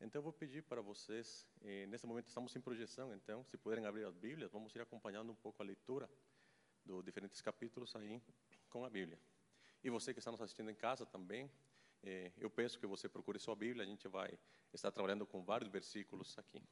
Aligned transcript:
Então, 0.00 0.18
eu 0.18 0.22
vou 0.22 0.32
pedir 0.32 0.62
para 0.62 0.82
vocês, 0.82 1.48
eh, 1.62 1.86
nesse 1.86 2.06
momento 2.06 2.26
estamos 2.26 2.54
em 2.54 2.60
projeção, 2.60 3.14
então, 3.14 3.42
se 3.44 3.56
puderem 3.56 3.86
abrir 3.86 4.04
as 4.04 4.14
Bíblias, 4.14 4.50
vamos 4.52 4.74
ir 4.74 4.80
acompanhando 4.80 5.32
um 5.32 5.34
pouco 5.34 5.62
a 5.62 5.64
leitura 5.64 6.08
dos 6.84 7.02
diferentes 7.02 7.40
capítulos 7.40 7.96
aí 7.96 8.22
com 8.68 8.84
a 8.84 8.90
Bíblia. 8.90 9.18
E 9.82 9.88
você 9.88 10.12
que 10.12 10.18
está 10.18 10.30
nos 10.30 10.40
assistindo 10.40 10.70
em 10.70 10.74
casa 10.74 11.06
também, 11.06 11.50
eh, 12.02 12.30
eu 12.36 12.50
peço 12.50 12.78
que 12.78 12.86
você 12.86 13.08
procure 13.08 13.38
sua 13.38 13.56
Bíblia, 13.56 13.84
a 13.84 13.86
gente 13.86 14.06
vai 14.06 14.38
estar 14.72 14.90
trabalhando 14.90 15.26
com 15.26 15.42
vários 15.42 15.70
versículos 15.70 16.38
aqui. 16.38 16.62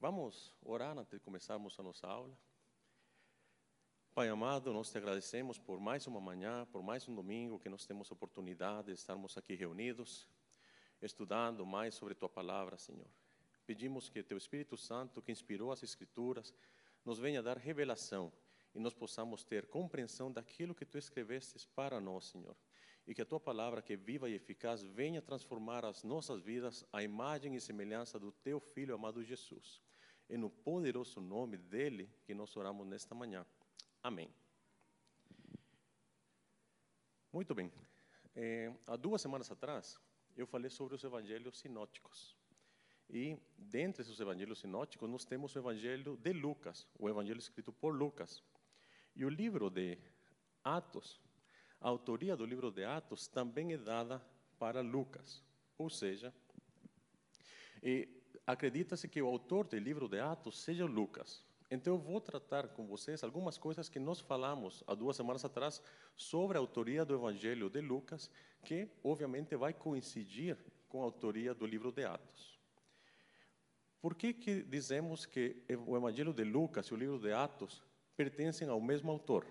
Vamos 0.00 0.52
orar 0.60 0.98
antes 0.98 1.12
de 1.12 1.20
começarmos 1.20 1.78
a 1.78 1.82
nossa 1.84 2.08
aula. 2.08 2.36
Pai 4.12 4.28
amado, 4.28 4.72
nós 4.72 4.90
te 4.90 4.98
agradecemos 4.98 5.58
por 5.58 5.78
mais 5.78 6.06
uma 6.08 6.20
manhã, 6.20 6.66
por 6.66 6.82
mais 6.82 7.08
um 7.08 7.14
domingo 7.14 7.60
que 7.60 7.68
nós 7.68 7.86
temos 7.86 8.10
oportunidade 8.10 8.88
de 8.88 8.92
estarmos 8.92 9.36
aqui 9.38 9.54
reunidos 9.54 10.28
estudando 11.06 11.64
mais 11.66 11.94
sobre 11.94 12.14
tua 12.14 12.28
palavra, 12.28 12.76
Senhor. 12.76 13.06
Pedimos 13.66 14.08
que 14.08 14.22
teu 14.22 14.36
Espírito 14.36 14.76
Santo, 14.76 15.22
que 15.22 15.32
inspirou 15.32 15.72
as 15.72 15.82
Escrituras, 15.82 16.54
nos 17.04 17.18
venha 17.18 17.42
dar 17.42 17.56
revelação 17.56 18.32
e 18.74 18.80
nós 18.80 18.92
possamos 18.92 19.44
ter 19.44 19.66
compreensão 19.66 20.32
daquilo 20.32 20.74
que 20.74 20.84
tu 20.84 20.98
escrevestes 20.98 21.64
para 21.64 22.00
nós, 22.00 22.26
Senhor. 22.26 22.56
E 23.06 23.14
que 23.14 23.22
a 23.22 23.26
tua 23.26 23.38
palavra, 23.38 23.82
que 23.82 23.92
é 23.92 23.96
viva 23.96 24.28
e 24.28 24.34
eficaz, 24.34 24.82
venha 24.82 25.22
transformar 25.22 25.84
as 25.84 26.02
nossas 26.02 26.40
vidas 26.40 26.84
à 26.92 27.02
imagem 27.02 27.54
e 27.54 27.60
semelhança 27.60 28.18
do 28.18 28.32
teu 28.32 28.58
Filho 28.58 28.94
amado 28.94 29.22
Jesus. 29.22 29.80
É 30.28 30.36
no 30.36 30.50
poderoso 30.50 31.20
nome 31.20 31.56
dele 31.56 32.10
que 32.24 32.34
nós 32.34 32.56
oramos 32.56 32.86
nesta 32.86 33.14
manhã. 33.14 33.46
Amém. 34.02 34.34
Muito 37.30 37.54
bem. 37.54 37.70
É, 38.34 38.72
há 38.86 38.96
duas 38.96 39.20
semanas 39.20 39.50
atrás, 39.50 40.00
eu 40.36 40.46
falei 40.46 40.70
sobre 40.70 40.94
os 40.94 41.04
evangelhos 41.04 41.58
sinóticos. 41.58 42.36
E 43.08 43.38
dentre 43.56 44.02
esses 44.02 44.18
evangelhos 44.18 44.60
sinóticos, 44.60 45.08
nós 45.08 45.24
temos 45.24 45.54
o 45.54 45.58
evangelho 45.58 46.16
de 46.16 46.32
Lucas, 46.32 46.86
o 46.98 47.08
evangelho 47.08 47.38
escrito 47.38 47.72
por 47.72 47.94
Lucas. 47.94 48.42
E 49.14 49.24
o 49.24 49.28
livro 49.28 49.70
de 49.70 49.98
Atos, 50.62 51.20
a 51.80 51.88
autoria 51.88 52.36
do 52.36 52.46
livro 52.46 52.70
de 52.70 52.84
Atos 52.84 53.28
também 53.28 53.72
é 53.72 53.78
dada 53.78 54.24
para 54.58 54.80
Lucas. 54.80 55.42
Ou 55.76 55.90
seja, 55.90 56.34
acredita-se 58.46 59.08
que 59.08 59.20
o 59.20 59.26
autor 59.26 59.66
do 59.66 59.78
livro 59.78 60.08
de 60.08 60.18
Atos 60.18 60.60
seja 60.60 60.84
Lucas. 60.84 61.44
Então, 61.74 61.94
eu 61.94 61.98
vou 61.98 62.20
tratar 62.20 62.68
com 62.68 62.86
vocês 62.86 63.24
algumas 63.24 63.58
coisas 63.58 63.88
que 63.88 63.98
nós 63.98 64.20
falamos 64.20 64.84
há 64.86 64.94
duas 64.94 65.16
semanas 65.16 65.44
atrás 65.44 65.82
sobre 66.14 66.56
a 66.56 66.60
autoria 66.60 67.04
do 67.04 67.14
Evangelho 67.14 67.68
de 67.68 67.80
Lucas, 67.80 68.30
que 68.62 68.88
obviamente 69.02 69.56
vai 69.56 69.74
coincidir 69.74 70.56
com 70.88 71.00
a 71.00 71.04
autoria 71.04 71.52
do 71.52 71.66
livro 71.66 71.90
de 71.90 72.04
Atos. 72.04 72.60
Por 74.00 74.14
que, 74.14 74.32
que 74.32 74.62
dizemos 74.62 75.26
que 75.26 75.64
o 75.84 75.96
Evangelho 75.96 76.32
de 76.32 76.44
Lucas 76.44 76.86
e 76.86 76.94
o 76.94 76.96
livro 76.96 77.18
de 77.18 77.32
Atos 77.32 77.82
pertencem 78.16 78.68
ao 78.68 78.80
mesmo 78.80 79.10
autor? 79.10 79.44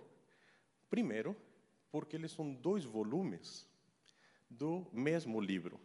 Primeiro, 0.90 1.36
porque 1.92 2.16
eles 2.16 2.32
são 2.32 2.54
dois 2.54 2.86
volumes 2.86 3.68
do 4.50 4.88
mesmo 4.94 5.42
livro. 5.42 5.78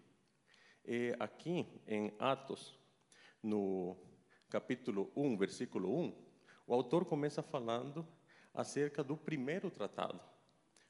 E 0.85 1.17
aqui 1.19 1.67
em 1.85 2.15
Atos, 2.17 2.79
no 3.43 3.97
capítulo 4.49 5.11
1, 5.17 5.37
versículo 5.37 5.99
1, 5.99 6.28
o 6.69 6.75
autor 6.75 7.07
começa 7.07 7.43
falando 7.43 8.07
acerca 8.53 9.03
do 9.03 9.17
primeiro 9.17 9.71
tratado. 9.71 10.21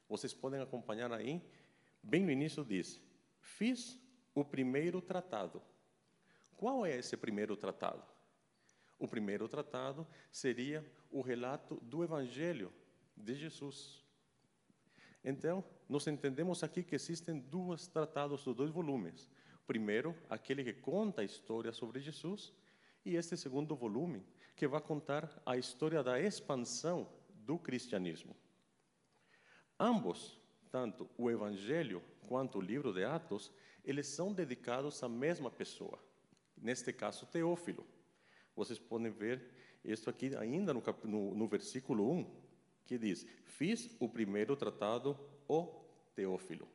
Vocês 0.09 0.33
podem 0.33 0.59
acompanhar 0.59 1.09
aí, 1.13 1.41
bem 2.03 2.21
no 2.25 2.31
início 2.31 2.65
diz: 2.65 3.01
Fiz 3.39 3.97
o 4.35 4.43
primeiro 4.43 5.01
tratado. 5.01 5.61
Qual 6.57 6.85
é 6.85 6.97
esse 6.97 7.15
primeiro 7.15 7.55
tratado? 7.55 8.03
O 8.99 9.07
primeiro 9.07 9.47
tratado 9.47 10.05
seria 10.29 10.85
o 11.09 11.21
relato 11.21 11.75
do 11.75 12.03
Evangelho 12.03 12.73
de 13.15 13.35
Jesus. 13.35 14.03
Então, 15.23 15.63
nós 15.87 16.05
entendemos 16.07 16.61
aqui 16.61 16.83
que 16.83 16.95
existem 16.95 17.39
dois 17.39 17.87
tratados 17.87 18.43
dos 18.43 18.55
dois 18.55 18.69
volumes. 18.69 19.29
Primeiro, 19.65 20.13
aquele 20.29 20.61
que 20.61 20.73
conta 20.73 21.21
a 21.21 21.25
história 21.25 21.71
sobre 21.71 22.01
Jesus, 22.01 22.53
e 23.05 23.15
este 23.15 23.37
segundo 23.37 23.75
volume, 23.75 24.25
que 24.59 24.67
vai 24.67 24.81
contar 24.81 25.41
a 25.45 25.55
história 25.55 26.03
da 26.03 26.19
expansão 26.19 27.07
do 27.45 27.57
cristianismo. 27.57 28.35
Ambos, 29.79 30.37
tanto 30.69 31.09
o 31.17 31.31
Evangelho 31.31 32.03
quanto 32.27 32.57
o 32.57 32.61
livro 32.61 32.91
de 32.91 33.05
Atos, 33.05 33.53
eles 33.85 34.07
são 34.07 34.33
dedicados 34.33 35.01
à 35.01 35.07
mesma 35.07 35.49
pessoa, 35.49 35.97
neste 36.57 36.91
caso, 36.91 37.25
Teófilo. 37.27 37.87
Vocês 38.53 38.77
podem 38.77 39.09
ver 39.09 39.41
isso 39.81 40.09
aqui 40.09 40.35
ainda 40.35 40.73
no, 40.73 40.83
no, 41.05 41.33
no 41.35 41.47
versículo 41.47 42.11
1, 42.11 42.41
que 42.85 42.97
diz: 42.97 43.25
Fiz 43.45 43.95
o 43.97 44.09
primeiro 44.09 44.57
tratado, 44.57 45.17
o 45.47 45.67
Teófilo. 46.13 46.67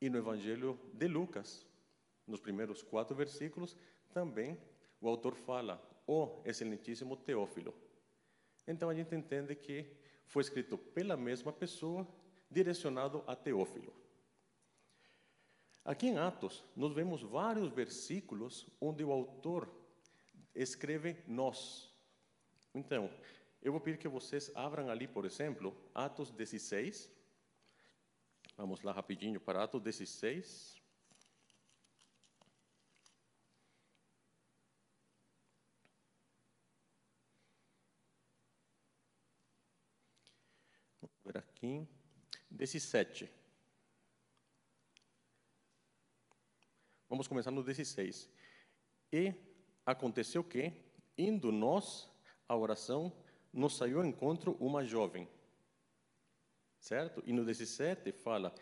E 0.00 0.08
no 0.08 0.16
Evangelho 0.16 0.78
de 0.94 1.08
Lucas, 1.08 1.66
nos 2.24 2.38
primeiros 2.38 2.84
quatro 2.84 3.16
versículos, 3.16 3.76
também 4.12 4.56
o 5.00 5.08
autor 5.08 5.34
fala, 5.34 5.91
o 6.06 6.42
excelentíssimo 6.44 7.16
Teófilo. 7.16 7.74
Então 8.66 8.88
a 8.88 8.94
gente 8.94 9.14
entende 9.14 9.54
que 9.54 9.86
foi 10.26 10.42
escrito 10.42 10.78
pela 10.78 11.16
mesma 11.16 11.52
pessoa, 11.52 12.06
direcionado 12.50 13.24
a 13.26 13.34
Teófilo. 13.34 13.92
Aqui 15.84 16.06
em 16.06 16.18
Atos, 16.18 16.64
nós 16.76 16.94
vemos 16.94 17.22
vários 17.22 17.68
versículos 17.72 18.66
onde 18.80 19.02
o 19.02 19.10
autor 19.10 19.68
escreve 20.54 21.16
nós. 21.26 21.92
Então, 22.74 23.10
eu 23.60 23.72
vou 23.72 23.80
pedir 23.80 23.98
que 23.98 24.08
vocês 24.08 24.50
abram 24.54 24.88
ali, 24.88 25.08
por 25.08 25.24
exemplo, 25.24 25.76
Atos 25.94 26.30
16. 26.30 27.10
Vamos 28.56 28.82
lá 28.82 28.92
rapidinho 28.92 29.40
para 29.40 29.64
Atos 29.64 29.80
16. 29.80 30.81
Aqui. 41.62 41.86
17. 42.50 43.30
Vamos 47.08 47.28
começar 47.28 47.52
no 47.52 47.62
16. 47.62 48.28
E 49.12 49.32
aconteceu 49.86 50.42
que, 50.42 50.72
indo 51.16 51.52
nós 51.52 52.10
à 52.48 52.56
oração, 52.56 53.12
nos 53.52 53.76
saiu 53.76 54.00
ao 54.00 54.04
encontro 54.04 54.56
uma 54.58 54.84
jovem. 54.84 55.28
Certo? 56.80 57.22
E 57.24 57.32
no 57.32 57.44
17 57.44 58.10
fala: 58.10 58.52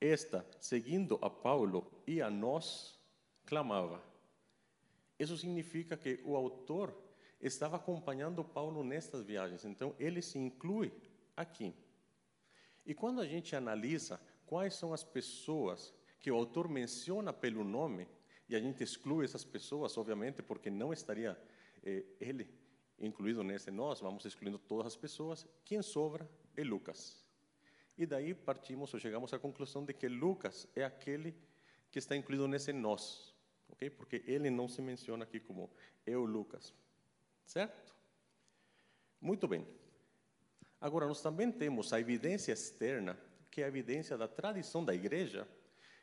Esta, 0.00 0.46
seguindo 0.60 1.18
a 1.20 1.28
Paulo 1.28 1.90
e 2.06 2.22
a 2.22 2.30
nós, 2.30 2.96
clamava. 3.44 4.00
Isso 5.18 5.36
significa 5.36 5.96
que 5.96 6.20
o 6.24 6.36
autor 6.36 6.96
estava 7.40 7.76
acompanhando 7.76 8.44
Paulo 8.44 8.84
nestas 8.84 9.24
viagens. 9.24 9.64
Então, 9.64 9.96
ele 9.98 10.22
se 10.22 10.38
inclui 10.38 10.92
aqui. 11.36 11.74
E 12.84 12.94
quando 12.94 13.20
a 13.20 13.26
gente 13.26 13.54
analisa 13.54 14.20
quais 14.46 14.74
são 14.74 14.92
as 14.92 15.04
pessoas 15.04 15.94
que 16.18 16.30
o 16.30 16.36
autor 16.36 16.68
menciona 16.68 17.32
pelo 17.32 17.64
nome, 17.64 18.08
e 18.48 18.56
a 18.56 18.60
gente 18.60 18.82
exclui 18.82 19.24
essas 19.24 19.44
pessoas, 19.44 19.96
obviamente, 19.96 20.42
porque 20.42 20.70
não 20.70 20.92
estaria 20.92 21.40
eh, 21.84 22.04
ele 22.20 22.48
incluído 22.98 23.42
nesse 23.42 23.70
nós, 23.70 24.00
vamos 24.00 24.24
excluindo 24.24 24.58
todas 24.58 24.88
as 24.88 24.96
pessoas, 24.96 25.46
quem 25.64 25.80
sobra 25.82 26.28
é 26.56 26.62
Lucas. 26.62 27.24
E 27.96 28.04
daí 28.04 28.34
partimos 28.34 28.92
ou 28.92 29.00
chegamos 29.00 29.32
à 29.32 29.38
conclusão 29.38 29.84
de 29.84 29.94
que 29.94 30.08
Lucas 30.08 30.68
é 30.74 30.84
aquele 30.84 31.34
que 31.90 31.98
está 31.98 32.16
incluído 32.16 32.46
nesse 32.46 32.72
nós, 32.72 33.34
ok? 33.68 33.88
Porque 33.90 34.22
ele 34.26 34.50
não 34.50 34.68
se 34.68 34.82
menciona 34.82 35.24
aqui 35.24 35.40
como 35.40 35.70
eu, 36.06 36.24
Lucas, 36.24 36.74
certo? 37.46 37.94
Muito 39.20 39.46
bem. 39.48 39.66
Agora, 40.80 41.06
nós 41.06 41.20
também 41.20 41.52
temos 41.52 41.92
a 41.92 42.00
evidência 42.00 42.52
externa, 42.52 43.18
que 43.50 43.60
é 43.60 43.64
a 43.64 43.68
evidência 43.68 44.16
da 44.16 44.26
tradição 44.26 44.82
da 44.82 44.94
igreja, 44.94 45.46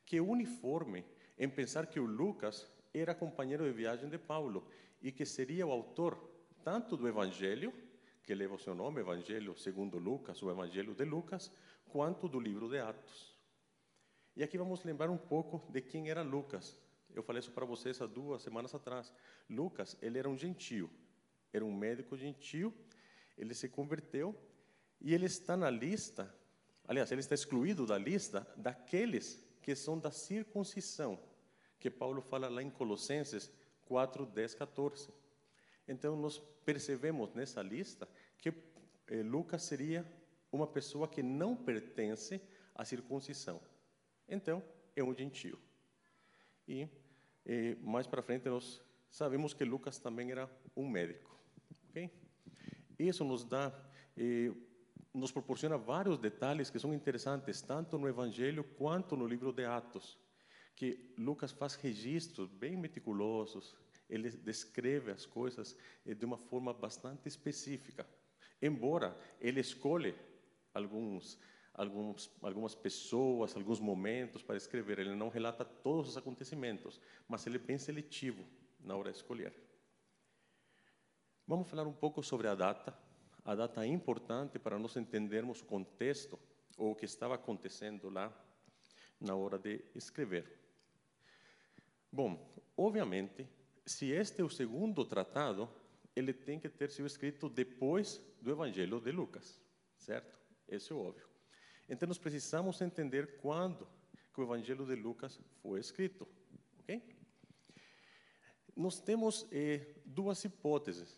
que 0.05 0.17
é 0.17 0.21
uniforme 0.21 1.03
em 1.37 1.49
pensar 1.49 1.87
que 1.87 1.99
o 1.99 2.05
Lucas 2.05 2.69
era 2.93 3.15
companheiro 3.15 3.65
de 3.65 3.71
viagem 3.71 4.07
de 4.09 4.17
Paulo 4.17 4.67
e 5.01 5.11
que 5.11 5.25
seria 5.25 5.65
o 5.65 5.71
autor 5.71 6.17
tanto 6.63 6.95
do 6.95 7.07
Evangelho, 7.07 7.73
que 8.23 8.35
leva 8.35 8.55
o 8.55 8.59
seu 8.59 8.75
nome, 8.75 8.99
Evangelho 8.99 9.57
segundo 9.57 9.97
Lucas, 9.97 10.41
o 10.43 10.51
Evangelho 10.51 10.93
de 10.93 11.05
Lucas, 11.05 11.51
quanto 11.89 12.27
do 12.27 12.39
livro 12.39 12.69
de 12.69 12.77
Atos. 12.77 13.35
E 14.35 14.43
aqui 14.43 14.57
vamos 14.57 14.83
lembrar 14.83 15.09
um 15.09 15.17
pouco 15.17 15.65
de 15.71 15.81
quem 15.81 16.09
era 16.09 16.21
Lucas. 16.21 16.77
Eu 17.15 17.23
falei 17.23 17.39
isso 17.39 17.51
para 17.51 17.65
vocês 17.65 17.99
há 18.01 18.05
duas 18.05 18.43
semanas 18.43 18.75
atrás. 18.75 19.11
Lucas, 19.49 19.97
ele 20.01 20.19
era 20.19 20.29
um 20.29 20.37
gentio, 20.37 20.89
era 21.51 21.65
um 21.65 21.73
médico 21.75 22.15
gentio, 22.15 22.71
ele 23.37 23.53
se 23.53 23.69
converteu 23.69 24.35
e 24.99 25.13
ele 25.13 25.25
está 25.25 25.55
na 25.55 25.69
lista, 25.69 26.33
aliás, 26.87 27.11
ele 27.11 27.21
está 27.21 27.35
excluído 27.35 27.85
da 27.85 27.97
lista 27.97 28.47
daqueles 28.55 29.45
que 29.61 29.75
são 29.75 29.99
da 29.99 30.11
circuncisão, 30.11 31.19
que 31.79 31.89
Paulo 31.89 32.21
fala 32.21 32.49
lá 32.49 32.61
em 32.61 32.69
Colossenses 32.69 33.51
4, 33.85 34.25
10, 34.25 34.55
14. 34.55 35.09
Então, 35.87 36.15
nós 36.15 36.39
percebemos 36.65 37.33
nessa 37.33 37.61
lista 37.61 38.07
que 38.37 38.53
eh, 39.07 39.23
Lucas 39.23 39.63
seria 39.63 40.05
uma 40.51 40.67
pessoa 40.67 41.07
que 41.07 41.23
não 41.23 41.55
pertence 41.55 42.41
à 42.75 42.83
circuncisão. 42.83 43.61
Então, 44.27 44.63
é 44.95 45.03
um 45.03 45.15
gentio. 45.15 45.59
E 46.67 46.87
eh, 47.45 47.75
mais 47.81 48.07
para 48.07 48.21
frente 48.21 48.49
nós 48.49 48.81
sabemos 49.09 49.53
que 49.53 49.63
Lucas 49.63 49.97
também 49.99 50.31
era 50.31 50.49
um 50.75 50.87
médico. 50.87 51.39
Okay? 51.89 52.11
Isso 52.99 53.23
nos 53.23 53.43
dá, 53.45 53.71
eh, 54.17 54.51
nos 55.17 55.31
proporciona 55.31 55.77
vários 55.77 56.17
detalhes 56.17 56.69
que 56.69 56.79
são 56.79 56.93
interessantes, 56.93 57.61
tanto 57.61 57.97
no 57.97 58.07
Evangelho 58.07 58.63
quanto 58.63 59.17
no 59.17 59.27
livro 59.27 59.51
de 59.51 59.65
Atos, 59.65 60.17
que 60.75 61.13
Lucas 61.17 61.51
faz 61.51 61.75
registros 61.75 62.49
bem 62.49 62.77
meticulosos, 62.77 63.75
ele 64.09 64.29
descreve 64.29 65.11
as 65.11 65.25
coisas 65.25 65.75
eh, 66.05 66.13
de 66.13 66.23
uma 66.23 66.37
forma 66.37 66.73
bastante 66.73 67.27
específica. 67.27 68.07
Embora 68.61 69.17
ele 69.41 69.59
escolhe 69.59 70.15
alguns, 70.73 71.39
alguns, 71.73 72.31
algumas 72.41 72.75
pessoas, 72.75 73.55
alguns 73.55 73.79
momentos 73.79 74.41
para 74.43 74.55
escrever, 74.55 74.99
ele 74.99 75.15
não 75.15 75.29
relata 75.29 75.65
todos 75.65 76.09
os 76.09 76.17
acontecimentos, 76.17 77.01
mas 77.27 77.45
ele 77.45 77.57
é 77.57 77.59
bem 77.59 77.77
seletivo 77.77 78.45
na 78.79 78.95
hora 78.95 79.11
de 79.11 79.17
escolher. 79.17 79.53
Vamos 81.45 81.69
falar 81.69 81.87
um 81.87 81.93
pouco 81.93 82.21
sobre 82.21 82.47
a 82.47 82.55
data. 82.55 83.06
A 83.47 83.55
data 83.55 83.85
é 83.85 83.87
importante 83.87 84.59
para 84.59 84.77
nós 84.77 84.97
entendermos 84.97 85.61
o 85.61 85.65
contexto 85.65 86.37
ou 86.77 86.91
o 86.91 86.95
que 86.95 87.05
estava 87.05 87.35
acontecendo 87.35 88.09
lá 88.09 88.29
na 89.21 89.35
hora 89.35 89.57
de 89.57 89.85
escrever. 89.95 90.59
Bom, 92.11 92.53
obviamente, 92.75 93.47
se 93.85 94.11
este 94.11 94.41
é 94.41 94.43
o 94.43 94.49
segundo 94.49 95.05
tratado, 95.05 95.69
ele 96.13 96.33
tem 96.33 96.59
que 96.59 96.67
ter 96.67 96.91
sido 96.91 97.05
escrito 97.05 97.47
depois 97.47 98.21
do 98.41 98.51
Evangelho 98.51 98.99
de 98.99 99.13
Lucas, 99.13 99.61
certo? 99.95 100.37
Isso 100.67 100.93
é 100.93 100.97
óbvio. 100.97 101.25
Então, 101.87 102.05
nós 102.05 102.17
precisamos 102.17 102.81
entender 102.81 103.37
quando 103.37 103.87
que 104.33 104.41
o 104.41 104.43
Evangelho 104.43 104.85
de 104.85 104.95
Lucas 104.95 105.39
foi 105.61 105.79
escrito, 105.79 106.27
ok? 106.79 107.01
Nós 108.75 108.99
temos 108.99 109.47
eh, 109.53 109.95
duas 110.05 110.43
hipóteses. 110.43 111.17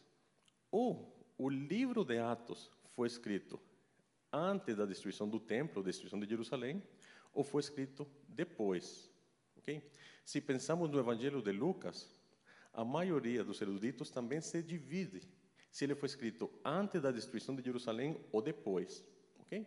Ou 0.72 1.19
o 1.40 1.50
livro 1.50 2.04
de 2.04 2.20
Atos 2.20 2.70
foi 2.94 3.08
escrito 3.08 3.60
antes 4.32 4.76
da 4.76 4.86
destruição 4.86 5.28
do 5.28 5.40
templo, 5.40 5.82
destruição 5.82 6.20
de 6.20 6.28
Jerusalém, 6.28 6.84
ou 7.34 7.46
foi 7.46 7.62
escrito 7.62 8.06
depois, 8.28 9.10
ok? 9.58 9.82
Se 10.26 10.42
pensamos 10.42 10.90
no 10.90 11.00
Evangelho 11.00 11.42
de 11.42 11.54
Lucas, 11.54 12.14
a 12.74 12.84
maioria 12.84 13.44
dos 13.44 13.62
eruditos 13.62 14.12
também 14.12 14.42
se 14.42 14.62
divide 14.62 15.22
se 15.72 15.86
ele 15.86 15.96
foi 15.96 16.08
escrito 16.08 16.52
antes 16.64 17.02
da 17.02 17.12
destruição 17.12 17.56
de 17.56 17.64
Jerusalém 17.64 18.20
ou 18.32 18.42
depois. 18.42 19.06
Ok? 19.40 19.66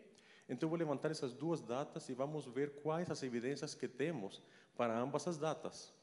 Então, 0.48 0.66
eu 0.66 0.68
vou 0.68 0.78
levantar 0.78 1.10
essas 1.10 1.32
duas 1.32 1.60
datas 1.60 2.08
e 2.08 2.14
vamos 2.14 2.46
ver 2.46 2.82
quais 2.82 3.10
as 3.10 3.22
evidências 3.22 3.74
que 3.74 3.88
temos 3.88 4.42
para 4.76 4.98
ambas 4.98 5.26
as 5.26 5.38
datas. 5.38 5.94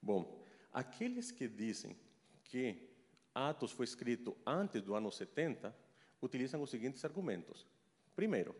Bom, 0.00 0.42
aqueles 0.72 1.30
que 1.30 1.46
dizem 1.46 1.96
que 2.42 2.91
Atos 3.34 3.72
foi 3.72 3.84
escrito 3.84 4.36
antes 4.46 4.82
do 4.82 4.94
ano 4.94 5.10
70 5.10 5.74
utilizam 6.20 6.62
os 6.62 6.70
seguintes 6.70 7.04
argumentos. 7.04 7.66
Primeiro, 8.14 8.54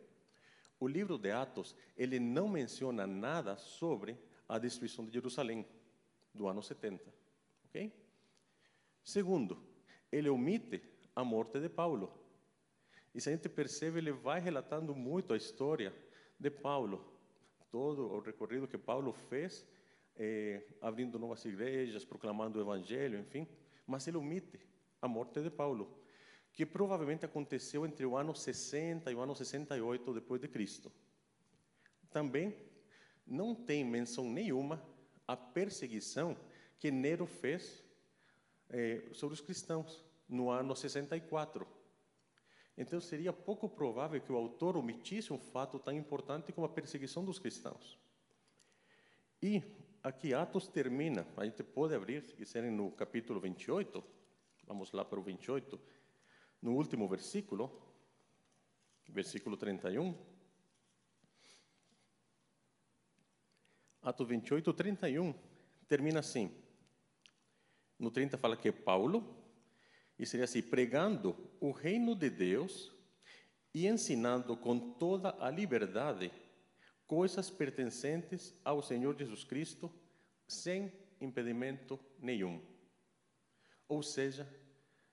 o 0.80 0.88
livro 0.88 1.16
de 1.19 1.30
Atos 1.30 1.76
ele 1.96 2.19
não 2.19 2.48
menciona 2.48 3.06
nada 3.06 3.56
sobre 3.56 4.19
a 4.48 4.58
destruição 4.58 5.04
de 5.06 5.12
Jerusalém 5.12 5.66
do 6.34 6.48
ano 6.48 6.62
70. 6.62 7.12
Ok? 7.66 7.92
Segundo, 9.04 9.62
ele 10.10 10.28
omite 10.28 10.82
a 11.14 11.25
morte 11.25 11.60
de 11.60 11.68
Paulo. 11.68 12.12
E 13.14 13.20
se 13.20 13.28
a 13.28 13.32
gente 13.32 13.48
percebe, 13.48 13.98
ele 13.98 14.12
vai 14.12 14.40
relatando 14.40 14.94
muito 14.94 15.34
a 15.34 15.36
história 15.36 15.94
de 16.38 16.50
Paulo, 16.50 17.12
todo 17.70 18.06
o 18.06 18.20
recorrido 18.20 18.66
que 18.66 18.78
Paulo 18.78 19.12
fez, 19.12 19.66
eh, 20.16 20.62
abrindo 20.80 21.18
novas 21.18 21.44
igrejas, 21.44 22.04
proclamando 22.04 22.58
o 22.58 22.62
evangelho, 22.62 23.18
enfim, 23.18 23.46
mas 23.87 24.06
ele 24.06 24.17
omite 24.17 24.61
a 25.00 25.08
morte 25.08 25.40
de 25.40 25.50
Paulo, 25.50 25.99
que 26.52 26.67
provavelmente 26.67 27.25
aconteceu 27.25 27.87
entre 27.87 28.05
o 28.05 28.17
ano 28.17 28.34
60 28.34 29.11
e 29.11 29.14
o 29.14 29.20
ano 29.20 29.34
68 29.34 30.14
depois 30.14 30.40
de 30.40 30.49
Cristo. 30.49 30.93
Também 32.11 32.55
não 33.26 33.55
tem 33.55 33.84
menção 33.84 34.25
nenhuma 34.31 34.82
à 35.26 35.37
perseguição 35.37 36.37
que 36.79 36.90
Nero 36.90 37.26
fez 37.26 37.82
eh, 38.69 39.02
sobre 39.12 39.34
os 39.34 39.40
cristãos 39.40 40.05
no 40.28 40.50
ano 40.50 40.75
64. 40.75 41.67
Então 42.76 43.00
seria 43.00 43.32
pouco 43.32 43.69
provável 43.69 44.20
que 44.20 44.32
o 44.32 44.37
autor 44.37 44.76
omitisse 44.76 45.32
um 45.32 45.38
fato 45.38 45.78
tão 45.78 45.94
importante 45.94 46.52
como 46.52 46.67
a 46.67 46.70
perseguição 46.70 47.25
dos 47.25 47.38
cristãos. 47.38 47.99
E 49.43 49.62
aqui 50.02 50.34
Atos 50.34 50.66
termina, 50.66 51.26
a 51.37 51.44
gente 51.44 51.62
pode 51.62 51.94
abrir, 51.94 52.22
se 52.22 52.34
quiserem, 52.34 52.70
no 52.70 52.90
capítulo 52.90 53.40
28, 53.40 54.02
vamos 54.66 54.90
lá 54.93 55.04
para 55.04 55.20
o 55.20 55.22
28, 55.22 55.81
no 56.60 56.75
último 56.75 57.06
versículo, 57.08 57.70
versículo 59.08 59.56
31. 59.56 60.16
Atos 64.02 64.26
28, 64.26 64.72
31, 64.72 65.34
termina 65.87 66.19
assim. 66.19 66.50
No 67.99 68.10
30 68.10 68.37
fala 68.37 68.56
que 68.56 68.72
Paulo, 68.72 69.37
e 70.19 70.26
seria 70.26 70.44
assim: 70.44 70.62
pregando 70.62 71.37
o 71.60 71.70
reino 71.70 72.16
de 72.16 72.28
Deus 72.28 72.93
e 73.72 73.87
ensinando 73.87 74.56
com 74.56 74.94
toda 74.94 75.37
a 75.38 75.49
liberdade 75.50 76.32
coisas 77.12 77.50
pertencentes 77.50 78.55
ao 78.64 78.81
Senhor 78.81 79.14
Jesus 79.14 79.44
Cristo, 79.44 79.93
sem 80.49 80.91
impedimento 81.20 82.00
nenhum. 82.19 82.59
Ou 83.87 84.03
seja, 84.03 84.49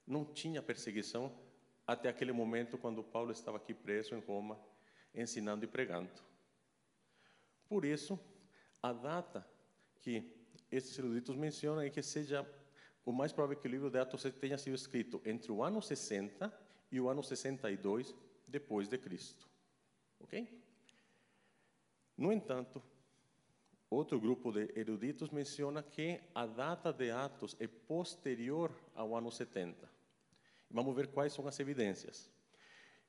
não 0.08 0.24
tinha 0.24 0.62
perseguição 0.62 1.30
até 1.86 2.08
aquele 2.08 2.32
momento 2.32 2.78
quando 2.78 3.04
Paulo 3.04 3.34
estava 3.34 3.58
aqui 3.58 3.74
preso 3.74 4.16
em 4.16 4.22
Roma, 4.22 4.58
ensinando 5.14 5.66
e 5.66 5.68
pregando. 5.68 6.10
Por 7.68 7.84
isso, 7.84 8.18
a 8.82 8.94
data 8.94 9.46
que 10.00 10.24
esses 10.72 10.98
eruditos 10.98 11.36
mencionam 11.36 11.82
é 11.82 11.90
que 11.90 12.02
seja 12.02 12.50
o 13.04 13.12
mais 13.12 13.34
provável 13.34 13.58
que 13.58 13.68
o 13.68 13.72
livro 13.72 13.90
de 13.90 14.00
Atos 14.00 14.24
tenha 14.40 14.58
sido 14.58 14.76
escrito 14.76 15.22
entre 15.26 15.52
o 15.52 15.62
ano 15.62 15.82
60 15.82 16.50
e 16.94 17.02
o 17.02 17.10
ano 17.10 17.22
62 17.22 18.16
depois 18.48 18.88
de 18.88 18.98
Cristo. 18.98 19.50
Ok? 20.22 20.69
No 22.20 22.34
entanto, 22.34 22.84
outro 23.90 24.20
grupo 24.20 24.52
de 24.52 24.78
eruditos 24.78 25.30
menciona 25.30 25.82
que 25.82 26.20
a 26.36 26.46
data 26.46 26.92
de 26.92 27.10
Atos 27.12 27.56
é 27.62 27.66
posterior 27.66 28.76
ao 28.94 29.16
ano 29.16 29.32
70. 29.32 29.90
Vamos 30.70 30.94
ver 30.94 31.08
quais 31.08 31.32
são 31.32 31.48
as 31.48 31.58
evidências. 31.62 32.30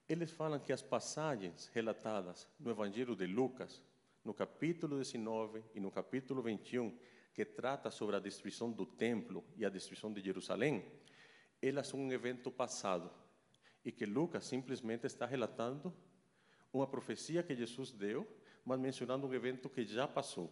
Eles 0.08 0.30
falam 0.30 0.60
que 0.60 0.72
as 0.72 0.80
passagens 0.80 1.68
relatadas 1.74 2.46
no 2.60 2.70
Evangelho 2.70 3.16
de 3.16 3.26
Lucas, 3.26 3.82
no 4.24 4.32
capítulo 4.32 4.96
19 4.98 5.64
e 5.74 5.80
no 5.80 5.90
capítulo 5.90 6.40
21, 6.40 6.96
que 7.34 7.44
trata 7.44 7.90
sobre 7.90 8.14
a 8.14 8.20
destruição 8.20 8.70
do 8.70 8.86
templo 8.86 9.44
e 9.56 9.64
a 9.64 9.68
destruição 9.68 10.12
de 10.12 10.20
Jerusalém, 10.20 10.84
elas 11.60 11.88
são 11.88 11.98
um 11.98 12.12
evento 12.12 12.48
passado 12.48 13.10
e 13.84 13.90
que 13.90 14.06
Lucas 14.06 14.44
simplesmente 14.44 15.04
está 15.04 15.26
relatando 15.26 15.92
uma 16.72 16.86
profecia 16.86 17.42
que 17.42 17.56
Jesus 17.56 17.90
deu, 17.90 18.24
mas 18.64 18.78
mencionando 18.78 19.26
um 19.26 19.34
evento 19.34 19.68
que 19.68 19.84
já 19.84 20.06
passou. 20.06 20.50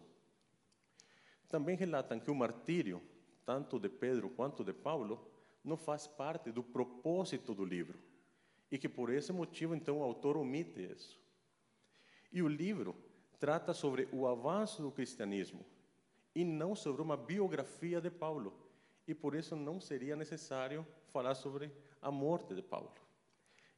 Também 1.49 1.77
relatam 1.77 2.21
que 2.21 2.31
o 2.31 2.35
martírio, 2.35 3.03
tanto 3.45 3.79
de 3.79 3.89
Pedro 3.89 4.29
quanto 4.29 4.63
de 4.63 4.73
Paulo, 4.73 5.27
não 5.65 5.77
faz 5.77 6.07
parte 6.07 6.51
do 6.53 6.63
propósito 6.63 7.55
do 7.55 7.65
livro 7.65 7.99
e 8.71 8.79
que 8.79 8.89
por 8.89 9.11
esse 9.13 9.33
motivo 9.33 9.75
então 9.75 9.99
o 9.99 10.03
autor 10.03 10.37
omite 10.37 10.81
isso. 10.81 11.19
E 12.31 12.43
o 12.43 12.49
livro 12.49 12.95
trata 13.39 13.73
sobre 13.73 14.09
o 14.13 14.27
avanço 14.27 14.83
do 14.83 14.91
cristianismo 14.91 15.65
e 16.35 16.45
não 16.45 16.75
sobre 16.75 17.01
uma 17.01 17.17
biografia 17.17 18.01
de 18.01 18.11
Paulo. 18.11 18.53
E 19.07 19.15
por 19.15 19.35
isso 19.35 19.57
não 19.57 19.81
seria 19.81 20.15
necessário 20.15 20.87
falar 21.11 21.35
sobre 21.35 21.73
a 22.03 22.11
morte 22.11 22.55
de 22.55 22.63
Paulo. 22.63 22.93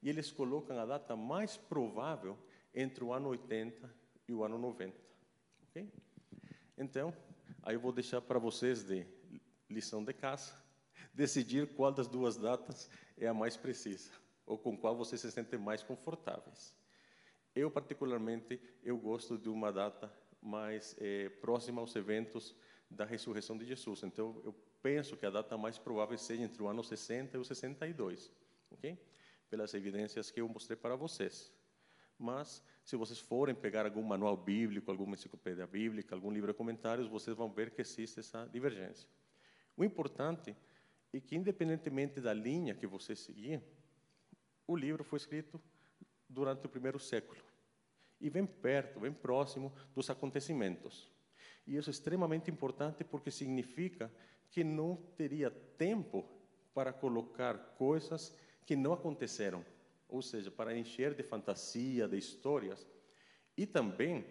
E 0.02 0.08
eles 0.08 0.30
colocam 0.30 0.78
a 0.78 0.84
data 0.84 1.14
mais 1.14 1.56
provável 1.56 2.37
entre 2.75 3.04
o 3.04 3.12
ano 3.12 3.28
80 3.28 3.94
e 4.30 4.34
o 4.34 4.44
ano 4.44 4.56
90. 4.58 4.96
Ok? 5.68 5.92
Então, 6.78 7.12
aí 7.62 7.75
eu 7.75 7.80
vou 7.80 7.92
deixar 7.92 8.20
para 8.20 8.38
vocês 8.38 8.84
de 8.84 9.04
lição 9.68 10.04
de 10.04 10.12
casa 10.12 10.54
decidir 11.12 11.75
qual 11.75 11.92
das 11.92 12.06
duas 12.06 12.37
datas 12.37 12.88
é 13.18 13.26
a 13.26 13.34
mais 13.34 13.56
precisa 13.56 14.10
ou 14.46 14.56
com 14.56 14.76
qual 14.76 14.96
vocês 14.96 15.20
se 15.20 15.30
sentem 15.30 15.58
mais 15.58 15.82
confortáveis. 15.82 16.76
Eu 17.54 17.70
particularmente 17.70 18.60
eu 18.82 18.96
gosto 18.96 19.37
de 19.37 19.49
uma 19.49 19.72
data 19.72 20.12
mais 20.40 20.96
eh, 20.99 21.28
próxima 21.40 21.80
aos 21.80 21.94
eventos 21.96 22.56
da 22.88 23.04
ressurreição 23.04 23.58
de 23.58 23.64
Jesus. 23.64 24.02
Então, 24.02 24.40
eu 24.44 24.52
penso 24.82 25.16
que 25.16 25.26
a 25.26 25.30
data 25.30 25.56
mais 25.58 25.76
provável 25.78 26.16
seja 26.16 26.42
entre 26.42 26.62
o 26.62 26.68
ano 26.68 26.82
60 26.82 27.37
e 27.37 27.40
o 27.40 27.44
62, 27.44 28.32
ok? 28.70 28.99
Pelas 29.49 29.75
evidências 29.75 30.30
que 30.30 30.40
eu 30.40 30.49
mostrei 30.49 30.76
para 30.76 30.96
vocês. 30.96 31.52
Mas, 32.18 32.62
se 32.90 32.97
vocês 32.97 33.20
forem 33.20 33.54
pegar 33.54 33.87
algum 33.87 34.02
manual 34.02 34.37
bíblico, 34.37 34.90
alguma 34.90 35.14
enciclopédia 35.14 35.64
bíblica, 35.64 36.12
algum 36.12 36.28
livro 36.28 36.52
de 36.52 36.59
comentários, 36.59 37.06
vocês 37.06 37.37
vão 37.37 37.49
ver 37.49 37.70
que 37.70 37.80
existe 37.80 38.18
essa 38.18 38.49
divergência. 38.52 39.09
O 39.76 39.85
importante 39.85 40.56
é 41.12 41.20
que, 41.20 41.37
independentemente 41.37 42.20
da 42.20 42.35
linha 42.35 42.75
que 42.75 42.88
você 42.88 43.14
seguir, 43.14 43.62
o 44.66 44.75
livro 44.75 45.04
foi 45.04 45.18
escrito 45.18 45.61
durante 46.28 46.66
o 46.66 46.68
primeiro 46.68 46.99
século 46.99 47.40
e 48.20 48.28
bem 48.28 48.44
perto, 48.44 48.99
bem 48.99 49.12
próximo 49.12 49.73
dos 49.94 50.11
acontecimentos. 50.11 51.12
E 51.64 51.76
isso 51.76 51.90
é 51.90 51.92
extremamente 51.92 52.50
importante 52.50 53.04
porque 53.04 53.30
significa 53.30 54.12
que 54.50 54.64
não 54.64 54.97
teria 55.16 55.49
tempo 55.49 56.28
para 56.75 56.92
colocar 56.92 57.56
coisas 57.76 58.37
que 58.66 58.75
não 58.75 58.92
aconteceram, 58.92 59.64
ou 60.11 60.23
seja, 60.23 60.50
para 60.50 60.76
encher 60.76 61.14
de 61.14 61.23
fantasia, 61.23 62.09
de 62.09 62.19
histórias. 62.19 62.87
E 63.57 63.67
também 63.67 64.25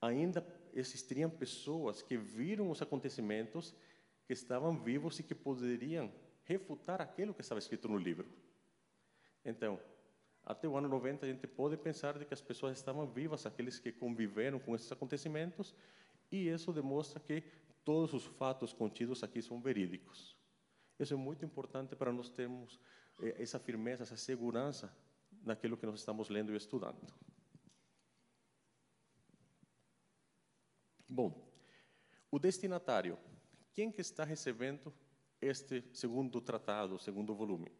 ainda 0.00 0.46
existiriam 0.72 1.28
pessoas 1.28 2.02
que 2.02 2.16
viram 2.16 2.70
os 2.70 2.80
acontecimentos, 2.80 3.74
que 4.26 4.32
estavam 4.32 4.78
vivos 4.78 5.18
e 5.18 5.22
que 5.22 5.34
poderiam 5.34 6.12
refutar 6.44 7.00
aquilo 7.00 7.34
que 7.34 7.40
estava 7.40 7.58
escrito 7.58 7.88
no 7.88 7.98
livro. 7.98 8.28
Então, 9.44 9.80
até 10.44 10.66
o 10.66 10.76
ano 10.76 10.88
90 10.88 11.26
a 11.26 11.28
gente 11.28 11.46
pode 11.46 11.76
pensar 11.76 12.18
de 12.18 12.24
que 12.24 12.34
as 12.34 12.40
pessoas 12.40 12.76
estavam 12.76 13.06
vivas, 13.06 13.46
aqueles 13.46 13.78
que 13.78 13.92
conviveram 13.92 14.58
com 14.58 14.74
esses 14.74 14.90
acontecimentos, 14.90 15.74
e 16.30 16.48
isso 16.48 16.72
demonstra 16.72 17.20
que 17.20 17.42
todos 17.84 18.14
os 18.14 18.24
fatos 18.24 18.72
contidos 18.72 19.22
aqui 19.22 19.42
são 19.42 19.60
verídicos. 19.60 20.36
Isso 20.98 21.14
é 21.14 21.16
muito 21.16 21.44
importante 21.44 21.96
para 21.96 22.12
nós 22.12 22.28
termos 22.28 22.78
essa 23.38 23.58
firmeza, 23.58 24.02
essa 24.02 24.16
segurança 24.16 24.94
naquilo 25.42 25.76
que 25.76 25.86
nós 25.86 25.98
estamos 25.98 26.28
lendo 26.28 26.52
e 26.52 26.56
estudando. 26.56 27.00
Bom, 31.08 31.50
o 32.30 32.38
destinatário. 32.38 33.18
Quem 33.72 33.90
que 33.90 34.00
está 34.00 34.24
recebendo 34.24 34.92
este 35.40 35.82
segundo 35.92 36.40
tratado, 36.40 36.98
segundo 36.98 37.34
volume? 37.34 37.72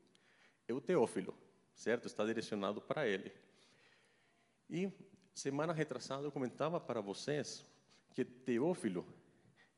É 0.67 0.73
o 0.73 0.81
Teófilo 0.81 1.35
certo? 1.81 2.07
Está 2.07 2.25
direcionado 2.27 2.81
para 2.81 3.09
ele. 3.09 3.33
E 4.69 4.93
semana 5.35 5.73
retrasada 5.73 6.25
eu 6.27 6.31
comentava 6.31 6.79
para 6.79 7.01
vocês 7.01 7.65
que 8.13 8.23
Teófilo 8.23 9.07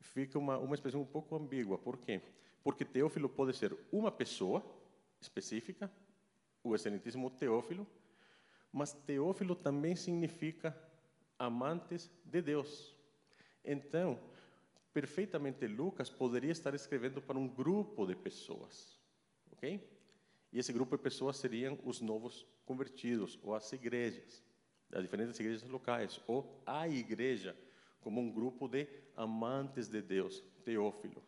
fica 0.01 0.37
uma, 0.37 0.57
uma 0.57 0.75
expressão 0.75 1.01
um 1.01 1.05
pouco 1.05 1.33
ambígua. 1.35 1.77
Por 1.77 1.97
quê? 1.97 2.21
Porque 2.61 2.83
Teófilo 2.83 3.29
pode 3.29 3.55
ser 3.55 3.75
uma 3.91 4.11
pessoa 4.11 4.61
específica, 5.23 5.91
o 6.63 6.75
excelentíssimo 6.75 7.29
Teófilo, 7.29 7.87
mas 8.71 8.93
Teófilo 8.93 9.55
também 9.55 9.95
significa 9.95 10.75
amantes 11.37 12.09
de 12.23 12.41
Deus. 12.41 12.95
Então, 13.63 14.19
perfeitamente 14.93 15.67
Lucas 15.67 16.09
poderia 16.09 16.51
estar 16.51 16.73
escrevendo 16.73 17.21
para 17.21 17.37
um 17.37 17.47
grupo 17.47 18.05
de 18.05 18.15
pessoas, 18.15 18.99
ok? 19.51 19.89
E 20.51 20.59
esse 20.59 20.71
grupo 20.71 20.95
de 20.95 21.03
pessoas 21.03 21.37
seriam 21.37 21.79
os 21.83 21.99
novos 21.99 22.45
convertidos, 22.65 23.39
ou 23.41 23.55
as 23.55 23.71
igrejas, 23.73 24.43
as 24.91 25.01
diferentes 25.01 25.39
igrejas 25.39 25.67
locais, 25.67 26.21
ou 26.27 26.61
a 26.65 26.87
igreja, 26.87 27.57
como 28.01 28.21
um 28.21 28.31
grupo 28.31 28.67
de 28.67 28.87
amantes 29.15 29.87
de 29.87 30.01
Deus, 30.01 30.43
Teófilo. 30.63 31.23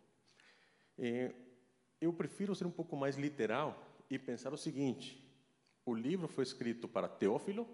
É, 0.98 1.34
eu 2.00 2.14
prefiro 2.14 2.56
ser 2.56 2.66
um 2.66 2.72
pouco 2.72 2.96
mais 2.96 3.18
literal 3.18 3.85
e 4.10 4.20
pensar 4.20 4.54
o 4.54 4.58
seguinte: 4.58 5.22
o 5.86 5.94
livro 5.94 6.28
foi 6.28 6.44
escrito 6.44 6.88
para 6.88 7.08
Teófilo, 7.08 7.68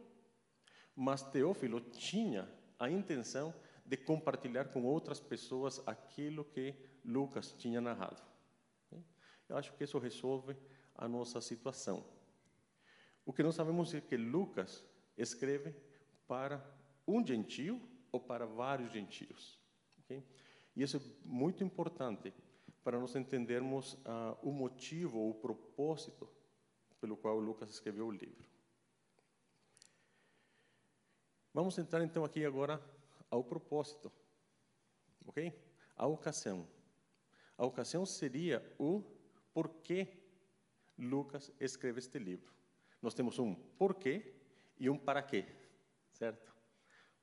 mas 0.96 1.22
Teófilo 1.22 1.80
tinha 1.80 2.50
a 2.78 2.90
intenção 2.90 3.54
de 3.86 3.98
compartilhar 3.98 4.66
com 4.66 4.84
outras 4.86 5.20
pessoas 5.20 5.86
aquilo 5.88 6.46
que 6.46 6.76
Lucas 7.04 7.52
tinha 7.54 7.82
narrado. 7.82 8.22
Eu 9.52 9.58
acho 9.58 9.74
que 9.74 9.84
isso 9.84 10.00
resolve 10.00 10.56
a 10.96 11.10
nossa 11.10 11.42
situação. 11.42 12.06
O 13.26 13.34
que 13.34 13.44
nós 13.44 13.56
sabemos 13.56 13.94
é 13.94 14.00
que 14.00 14.16
Lucas 14.16 14.86
escreve 15.18 15.76
para 16.26 16.66
um 17.06 17.26
gentio 17.26 17.82
ou 18.14 18.20
para 18.20 18.46
vários 18.46 18.94
gentios. 18.94 19.60
Okay? 20.00 20.24
E 20.74 20.82
isso 20.82 20.96
é 20.96 21.02
muito 21.26 21.66
importante 21.66 22.34
para 22.84 23.00
nós 23.00 23.16
entendermos 23.16 23.94
uh, 23.94 24.38
o 24.42 24.52
motivo 24.52 25.30
o 25.30 25.34
propósito 25.34 26.28
pelo 27.00 27.18
qual 27.18 27.40
Lucas 27.40 27.70
escreveu 27.70 28.08
o 28.08 28.12
livro. 28.12 28.46
Vamos 31.54 31.78
entrar 31.78 32.04
então 32.04 32.24
aqui 32.24 32.46
agora 32.46 32.82
ao 33.30 33.44
propósito, 33.44 34.12
ok? 35.26 35.54
A 35.96 36.08
ocasião. 36.08 36.68
A 37.58 37.66
ocasião 37.66 38.06
seria 38.06 38.64
o 38.80 39.04
porquê 39.54 40.22
Lucas 40.98 41.52
escreve 41.60 42.00
este 42.00 42.18
livro. 42.18 42.54
Nós 43.02 43.14
temos 43.14 43.38
um 43.38 43.54
porquê 43.54 44.34
e 44.80 44.90
um 44.90 44.98
para 44.98 45.22
quê, 45.22 45.46
certo? 46.12 46.56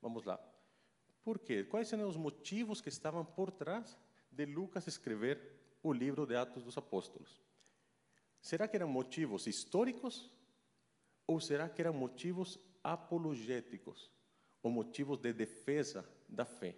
Vamos 0.01 0.25
lá. 0.25 0.39
Por 1.23 1.39
quê? 1.39 1.65
Quais 1.65 1.93
eram 1.93 2.09
os 2.09 2.17
motivos 2.17 2.81
que 2.81 2.89
estavam 2.89 3.25
por 3.25 3.51
trás 3.51 3.99
de 4.39 4.47
Lucas 4.47 4.87
escrever 4.87 5.41
o 5.83 5.93
livro 5.93 6.25
de 6.25 6.37
Atos 6.37 6.63
dos 6.63 6.79
Apóstolos? 6.79 7.43
Será 8.41 8.69
que 8.69 8.77
eram 8.77 8.89
motivos 8.89 9.49
históricos 9.49 10.31
ou 11.27 11.41
será 11.41 11.69
que 11.69 11.83
eram 11.83 11.93
motivos 11.93 12.57
apologéticos 12.85 14.13
ou 14.63 14.71
motivos 14.71 15.19
de 15.19 15.33
defesa 15.33 16.09
da 16.29 16.45
fé? 16.45 16.77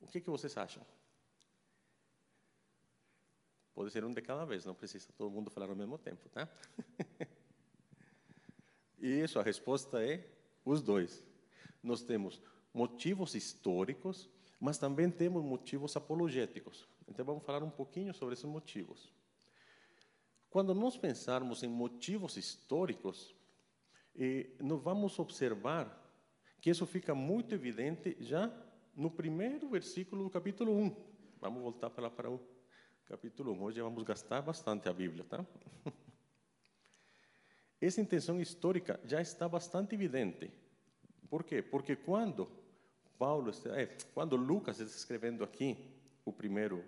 O 0.00 0.06
que, 0.06 0.18
que 0.18 0.30
vocês 0.30 0.56
acham? 0.56 0.82
Pode 3.74 3.90
ser 3.90 4.02
um 4.02 4.14
de 4.14 4.22
cada 4.22 4.46
vez, 4.46 4.64
não 4.64 4.74
precisa 4.74 5.12
todo 5.12 5.30
mundo 5.30 5.50
falar 5.50 5.68
ao 5.68 5.76
mesmo 5.76 5.98
tempo, 5.98 6.26
tá? 6.30 6.48
Isso, 8.98 9.38
a 9.38 9.42
resposta 9.42 10.02
é 10.02 10.26
os 10.64 10.80
dois. 10.80 11.22
Nós 11.82 12.02
temos 12.02 12.40
motivos 12.72 13.34
históricos, 13.34 14.30
mas 14.58 14.78
também 14.78 15.10
temos 15.10 15.42
motivos 15.42 15.96
apologéticos. 15.96 16.88
Então 17.06 17.24
vamos 17.24 17.44
falar 17.44 17.62
um 17.62 17.70
pouquinho 17.70 18.12
sobre 18.14 18.34
esses 18.34 18.44
motivos. 18.44 19.12
Quando 20.48 20.74
nós 20.74 20.96
pensarmos 20.96 21.62
em 21.62 21.68
motivos 21.68 22.36
históricos, 22.36 23.34
eh, 24.14 24.50
nós 24.60 24.82
vamos 24.82 25.18
observar 25.18 26.02
que 26.60 26.70
isso 26.70 26.86
fica 26.86 27.14
muito 27.14 27.54
evidente 27.54 28.16
já 28.18 28.50
no 28.94 29.10
primeiro 29.10 29.68
versículo 29.68 30.24
do 30.24 30.30
capítulo 30.30 30.72
1. 30.72 30.96
Vamos 31.40 31.62
voltar 31.62 31.90
para 31.90 32.10
para 32.10 32.30
o 32.30 32.40
capítulo 33.04 33.52
1. 33.52 33.62
Hoje 33.62 33.82
vamos 33.82 34.02
gastar 34.02 34.40
bastante 34.40 34.88
a 34.88 34.92
Bíblia, 34.92 35.24
tá? 35.24 35.44
Essa 37.78 38.00
intenção 38.00 38.40
histórica 38.40 38.98
já 39.04 39.20
está 39.20 39.46
bastante 39.46 39.94
evidente. 39.94 40.50
Por 41.28 41.44
quê? 41.44 41.60
Porque 41.60 41.94
quando 41.94 42.50
Paulo, 43.18 43.50
é, 43.74 43.86
quando 44.12 44.36
Lucas 44.36 44.80
está 44.80 44.96
escrevendo 44.96 45.42
aqui 45.42 45.76
o 46.24 46.32
primeiro 46.32 46.84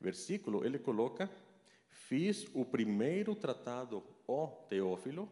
versículo, 0.00 0.64
ele 0.64 0.78
coloca: 0.78 1.30
Fiz 1.88 2.46
o 2.54 2.64
primeiro 2.64 3.34
tratado, 3.34 4.02
ó 4.26 4.46
Teófilo, 4.68 5.30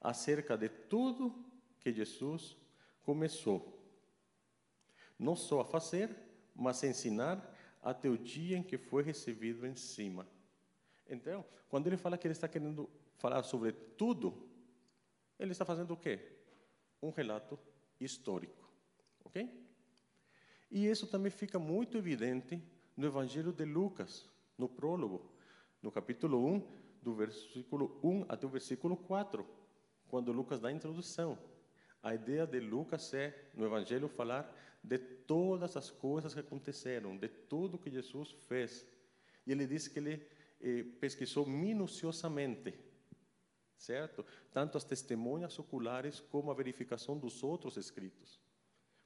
acerca 0.00 0.56
de 0.56 0.68
tudo 0.68 1.44
que 1.80 1.92
Jesus 1.92 2.56
começou, 3.02 3.78
não 5.18 5.36
só 5.36 5.60
a 5.60 5.64
fazer, 5.64 6.16
mas 6.54 6.82
a 6.82 6.88
ensinar 6.88 7.54
até 7.82 8.08
o 8.08 8.18
dia 8.18 8.56
em 8.56 8.62
que 8.62 8.76
foi 8.76 9.02
recebido 9.02 9.66
em 9.66 9.74
cima. 9.74 10.26
Então, 11.08 11.44
quando 11.68 11.86
ele 11.86 11.96
fala 11.96 12.18
que 12.18 12.26
ele 12.26 12.32
está 12.32 12.48
querendo 12.48 12.90
falar 13.16 13.42
sobre 13.42 13.72
tudo, 13.72 14.48
ele 15.38 15.52
está 15.52 15.64
fazendo 15.64 15.92
o 15.92 15.96
quê? 15.96 16.20
Um 17.02 17.10
relato 17.10 17.58
histórico, 18.00 18.68
ok? 19.24 19.67
E 20.70 20.86
isso 20.86 21.06
também 21.06 21.30
fica 21.30 21.58
muito 21.58 21.96
evidente 21.96 22.62
no 22.96 23.06
Evangelho 23.06 23.52
de 23.52 23.64
Lucas, 23.64 24.28
no 24.56 24.68
prólogo, 24.68 25.32
no 25.82 25.90
capítulo 25.90 26.44
1, 26.46 26.78
do 27.02 27.14
versículo 27.14 27.98
1 28.02 28.26
até 28.28 28.46
o 28.46 28.50
versículo 28.50 28.96
4, 28.96 29.46
quando 30.08 30.32
Lucas 30.32 30.60
dá 30.60 30.68
a 30.68 30.72
introdução. 30.72 31.38
A 32.02 32.14
ideia 32.14 32.46
de 32.46 32.60
Lucas 32.60 33.12
é, 33.14 33.50
no 33.54 33.64
Evangelho, 33.64 34.08
falar 34.08 34.54
de 34.82 34.98
todas 34.98 35.76
as 35.76 35.90
coisas 35.90 36.34
que 36.34 36.40
aconteceram, 36.40 37.16
de 37.16 37.28
tudo 37.28 37.78
que 37.78 37.90
Jesus 37.90 38.32
fez. 38.48 38.86
E 39.46 39.52
ele 39.52 39.66
diz 39.66 39.88
que 39.88 39.98
ele 39.98 40.26
eh, 40.60 40.84
pesquisou 41.00 41.46
minuciosamente, 41.46 42.74
certo? 43.76 44.24
Tanto 44.52 44.76
as 44.76 44.84
testemunhas 44.84 45.58
oculares 45.58 46.20
como 46.20 46.50
a 46.50 46.54
verificação 46.54 47.18
dos 47.18 47.42
outros 47.42 47.76
escritos. 47.76 48.40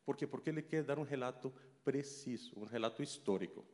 Por 0.04 0.16
quê? 0.16 0.26
Porque 0.26 0.50
ele 0.50 0.62
quer 0.62 0.82
dar 0.82 0.99
um 0.99 1.04
relato 1.04 1.52
preciso, 1.85 2.59
um 2.59 2.64
relato 2.64 3.02
histórico. 3.02 3.64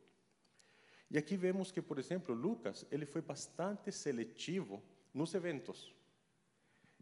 E 1.10 1.16
aqui 1.16 1.36
vemos 1.36 1.70
que, 1.70 1.80
por 1.80 1.98
exemplo, 1.98 2.34
Lucas, 2.34 2.86
ele 2.90 3.06
foi 3.06 3.22
bastante 3.22 3.90
seletivo 3.90 4.82
nos 5.14 5.34
eventos. 5.34 5.94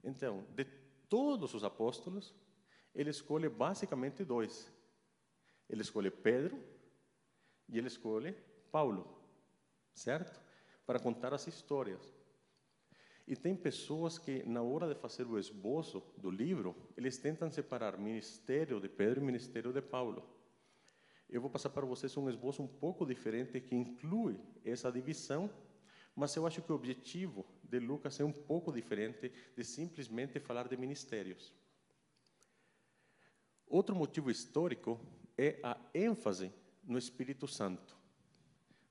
Então, 0.03 0.47
de 0.55 0.65
todos 1.09 1.55
os 1.55 1.65
apóstolos, 1.65 2.35
ele 2.95 3.11
escolhe 3.11 3.49
basicamente 3.49 4.25
dois. 4.25 4.73
Ele 5.69 5.83
escolhe 5.83 6.11
Pedro 6.11 6.63
e 7.69 7.79
ele 7.79 7.89
escolhe 7.89 8.33
Paulo, 8.71 9.21
certo? 9.93 10.41
Para 10.87 11.01
contar 11.01 11.35
as 11.35 11.49
histórias. 11.49 12.15
E 13.27 13.35
tem 13.35 13.57
pessoas 13.57 14.19
que, 14.19 14.45
na 14.45 14.63
hora 14.63 14.87
de 14.87 14.95
fazer 14.95 15.27
o 15.27 15.39
esboço 15.39 16.03
do 16.17 16.31
livro, 16.31 16.77
eles 16.97 17.19
tentam 17.19 17.51
separar 17.51 17.99
ministério 17.99 18.81
de 18.81 18.89
Pedro 18.89 19.21
e 19.21 19.25
ministério 19.25 19.73
de 19.73 19.83
Paulo. 19.83 20.25
Eu 21.29 21.41
vou 21.41 21.51
passar 21.51 21.71
para 21.71 21.85
vocês 21.85 22.17
um 22.17 22.31
esboço 22.31 22.63
um 22.63 22.69
pouco 22.69 23.05
diferente 23.05 23.61
que 23.61 23.75
inclui 23.75 24.39
essa 24.65 24.93
divisão, 24.93 25.51
mas 26.15 26.37
eu 26.37 26.47
acho 26.47 26.63
que 26.63 26.71
o 26.71 26.75
objetivo 26.77 27.45
de 27.65 27.81
Lucas 27.81 28.21
é 28.21 28.25
um 28.25 28.33
pouco 28.33 28.73
diferente 28.73 29.33
de 29.57 29.65
simplesmente 29.65 30.39
falar 30.39 30.69
de 30.69 30.77
ministérios. 30.77 31.53
Outro 33.67 33.97
motivo 33.97 34.31
histórico 34.31 35.01
é 35.37 35.59
a 35.65 35.77
ênfase 35.93 36.53
no 36.85 36.97
Espírito 36.97 37.49
Santo. 37.49 37.97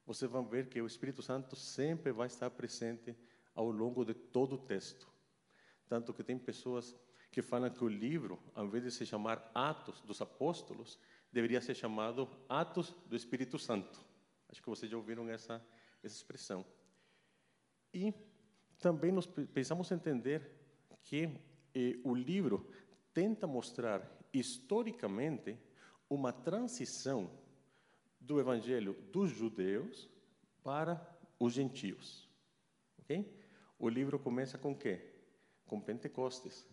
Vocês 0.06 0.30
vão 0.30 0.46
ver 0.46 0.68
que 0.68 0.82
o 0.82 0.86
Espírito 0.86 1.24
Santo 1.24 1.56
sempre 1.56 2.12
vai 2.12 2.28
estar 2.28 2.50
presente 2.50 3.16
ao 3.56 3.72
longo 3.72 4.04
de 4.04 4.14
todo 4.14 4.56
o 4.56 4.58
texto. 4.60 5.08
Tanto 5.88 6.14
que 6.14 6.24
tem 6.24 6.38
pessoas 6.38 6.96
que 7.32 7.42
falam 7.42 7.70
que 7.70 7.84
o 7.84 7.88
livro, 7.88 8.40
ao 8.54 8.66
invés 8.66 8.84
de 8.84 8.92
se 8.92 9.06
chamar 9.06 9.52
Atos 9.54 10.02
dos 10.02 10.22
Apóstolos, 10.22 11.00
deveria 11.32 11.62
ser 11.62 11.76
chamado 11.76 12.30
Atos 12.48 12.96
do 13.08 13.16
Espírito 13.16 13.58
Santo. 13.58 14.00
Acho 14.50 14.62
que 14.62 14.70
vocês 14.70 14.90
já 14.90 14.98
ouviram 14.98 15.28
essa, 15.30 15.66
essa 16.04 16.16
expressão. 16.16 16.66
E 17.94 18.14
também 18.80 19.12
nós 19.12 19.26
pensamos 19.26 19.92
entender 19.92 20.52
que 21.04 21.30
eh, 21.74 22.00
o 22.04 22.14
livro 22.14 22.70
tenta 23.14 23.48
mostrar 23.48 24.02
historicamente 24.34 25.58
uma 26.10 26.32
transição 26.32 27.32
do 28.20 28.40
evangelho 28.40 28.94
dos 29.12 29.30
judeus 29.30 30.10
para 30.64 31.00
os 31.40 31.54
gentios. 31.54 32.30
Okay? 33.00 33.32
O 33.86 33.88
livro 33.88 34.18
começa 34.18 34.58
com 34.58 34.76
quê? 34.76 35.00
Com 35.68 35.80
Pentecostes, 35.80 36.68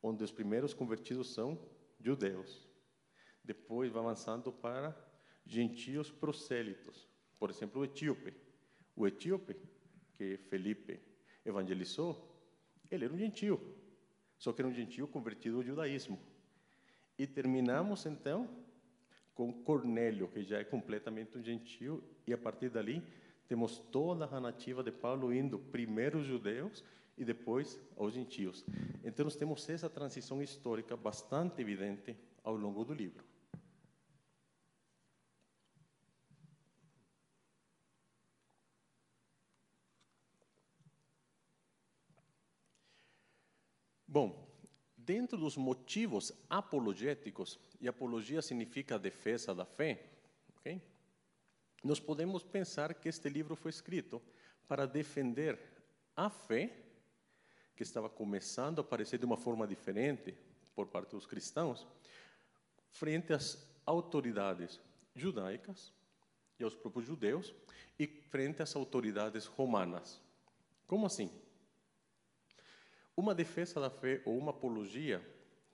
onde 0.00 0.22
os 0.22 0.30
primeiros 0.30 0.72
convertidos 0.72 1.34
são 1.34 1.58
judeus. 1.98 2.70
Depois 3.42 3.90
vai 3.90 4.00
avançando 4.00 4.52
para 4.52 4.96
gentios 5.44 6.12
prosélitos. 6.12 7.08
Por 7.40 7.50
exemplo, 7.50 7.80
o 7.80 7.84
etíope. 7.84 8.32
O 8.94 9.04
etíope, 9.04 9.56
que 10.16 10.36
Felipe 10.48 11.00
evangelizou, 11.44 12.40
ele 12.88 13.06
era 13.06 13.12
um 13.12 13.18
gentio, 13.18 13.60
só 14.38 14.52
que 14.52 14.62
era 14.62 14.68
um 14.68 14.72
gentio 14.72 15.08
convertido 15.08 15.56
ao 15.56 15.64
judaísmo. 15.64 16.20
E 17.18 17.26
terminamos, 17.26 18.06
então, 18.06 18.48
com 19.34 19.52
Cornélio, 19.64 20.28
que 20.28 20.44
já 20.44 20.60
é 20.60 20.64
completamente 20.64 21.36
um 21.36 21.42
gentio, 21.42 22.00
e 22.24 22.32
a 22.32 22.38
partir 22.38 22.70
dali 22.70 23.02
temos 23.48 23.78
toda 23.78 24.24
a 24.24 24.40
narrativa 24.40 24.82
de 24.82 24.90
Paulo 24.90 25.32
indo 25.32 25.58
primeiro 25.58 26.18
aos 26.18 26.26
judeus 26.26 26.84
e 27.16 27.24
depois 27.24 27.80
aos 27.96 28.14
gentios. 28.14 28.64
Então, 29.04 29.24
nós 29.24 29.36
temos 29.36 29.68
essa 29.68 29.88
transição 29.88 30.42
histórica 30.42 30.96
bastante 30.96 31.60
evidente 31.60 32.16
ao 32.42 32.56
longo 32.56 32.84
do 32.84 32.92
livro. 32.92 33.24
Bom, 44.06 44.48
dentro 44.96 45.36
dos 45.36 45.56
motivos 45.56 46.32
apologéticos, 46.48 47.58
e 47.80 47.88
apologia 47.88 48.40
significa 48.40 48.98
defesa 48.98 49.54
da 49.54 49.64
fé, 49.64 50.06
ok? 50.56 50.80
Nós 51.84 52.00
podemos 52.00 52.42
pensar 52.42 52.94
que 52.94 53.10
este 53.10 53.28
livro 53.28 53.54
foi 53.54 53.70
escrito 53.70 54.20
para 54.66 54.86
defender 54.86 55.58
a 56.16 56.30
fé, 56.30 56.74
que 57.76 57.82
estava 57.82 58.08
começando 58.08 58.78
a 58.78 58.80
aparecer 58.80 59.18
de 59.18 59.26
uma 59.26 59.36
forma 59.36 59.66
diferente 59.66 60.34
por 60.74 60.86
parte 60.86 61.10
dos 61.10 61.26
cristãos, 61.26 61.86
frente 62.88 63.34
às 63.34 63.70
autoridades 63.84 64.80
judaicas 65.14 65.92
e 66.58 66.64
aos 66.64 66.74
próprios 66.74 67.06
judeus, 67.06 67.54
e 67.98 68.06
frente 68.06 68.62
às 68.62 68.74
autoridades 68.74 69.44
romanas. 69.44 70.20
Como 70.86 71.04
assim? 71.04 71.30
Uma 73.16 73.34
defesa 73.34 73.78
da 73.78 73.90
fé 73.90 74.22
ou 74.24 74.38
uma 74.38 74.50
apologia 74.50 75.22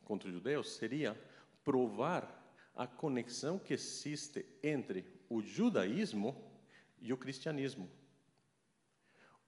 contra 0.04 0.28
os 0.28 0.34
judeus 0.34 0.72
seria 0.72 1.18
provar 1.64 2.36
a 2.74 2.86
conexão 2.86 3.58
que 3.58 3.74
existe 3.74 4.44
entre 4.62 5.19
o 5.30 5.40
judaísmo 5.40 6.36
e 7.00 7.12
o 7.12 7.16
cristianismo. 7.16 7.88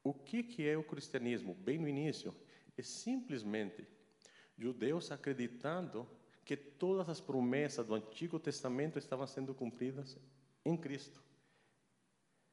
O 0.02 0.14
que, 0.14 0.42
que 0.44 0.66
é 0.66 0.78
o 0.78 0.84
cristianismo? 0.84 1.54
Bem 1.54 1.78
no 1.78 1.88
início, 1.88 2.34
é 2.78 2.82
simplesmente 2.82 3.86
judeus 4.56 5.10
acreditando 5.10 6.08
que 6.44 6.56
todas 6.56 7.08
as 7.08 7.20
promessas 7.20 7.84
do 7.84 7.94
Antigo 7.94 8.38
Testamento 8.38 8.98
estavam 8.98 9.26
sendo 9.26 9.54
cumpridas 9.54 10.16
em 10.64 10.76
Cristo. 10.76 11.22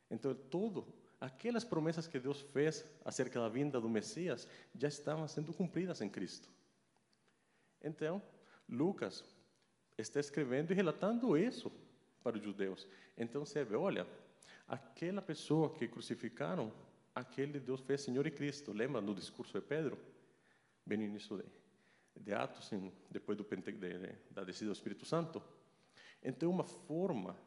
Então, 0.10 0.34
todo 0.34 0.92
aquelas 1.22 1.64
promessas 1.64 2.08
que 2.08 2.20
Deus 2.20 2.42
fez 2.42 2.84
acerca 3.06 3.40
da 3.40 3.50
vinda 3.50 3.80
do 3.80 3.90
Messias 3.90 4.48
já 4.76 4.88
estavam 4.88 5.28
sendo 5.28 5.54
cumpridas 5.54 6.02
em 6.02 6.10
Cristo. 6.10 6.50
Então, 7.82 8.22
Lucas 8.68 9.24
está 9.98 10.20
escrevendo 10.20 10.72
e 10.72 10.76
relatando 10.76 11.38
isso 11.38 11.72
para 12.24 12.38
os 12.38 12.44
judeus. 12.44 12.88
Então 13.18 13.46
você 13.46 13.64
vê, 13.64 13.76
olha, 13.76 14.08
aquela 14.68 15.22
pessoa 15.22 15.74
que 15.74 15.88
crucificaram, 15.88 16.72
aquele 17.14 17.60
Deus 17.60 17.82
fez 17.82 18.02
Senhor 18.02 18.26
e 18.28 18.32
Cristo. 18.32 18.72
Lembra 18.72 19.02
no 19.02 19.16
discurso 19.16 19.60
de 19.60 19.66
Pedro? 19.66 19.98
Bem 20.86 20.98
no 20.98 21.04
início 21.06 21.38
de, 21.38 21.46
de 22.24 22.34
Atos, 22.34 22.68
sim, 22.68 22.92
depois 23.10 23.38
do 23.38 23.44
Pente, 23.44 23.72
de, 23.72 24.16
da 24.32 24.44
descida 24.44 24.72
do 24.72 24.76
Espírito 24.76 25.06
Santo. 25.06 25.42
Então, 26.24 26.50
é 26.50 26.54
uma 26.54 26.64
forma 26.64 27.38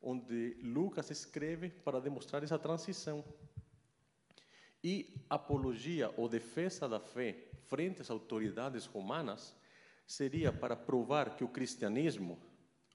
onde 0.00 0.56
Lucas 0.62 1.10
escreve 1.10 1.70
para 1.70 2.00
demonstrar 2.00 2.42
essa 2.42 2.58
transição. 2.58 3.24
E 4.82 5.24
apologia 5.28 6.12
ou 6.16 6.28
defesa 6.28 6.88
da 6.88 7.00
fé 7.00 7.48
frente 7.64 8.00
às 8.00 8.10
autoridades 8.10 8.86
romanas 8.86 9.54
seria 10.06 10.52
para 10.52 10.76
provar 10.76 11.34
que 11.36 11.42
o 11.42 11.48
cristianismo, 11.48 12.38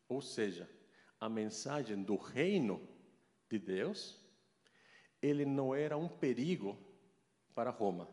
ou 0.08 0.22
seja, 0.22 0.70
a 1.22 1.30
mensagem 1.30 2.02
do 2.04 2.16
reino 2.16 2.82
de 3.48 3.60
Deus, 3.60 4.20
ele 5.22 5.46
não 5.46 5.76
era 5.76 5.96
um 5.96 6.10
perigo 6.10 6.76
para 7.54 7.70
Roma. 7.70 8.10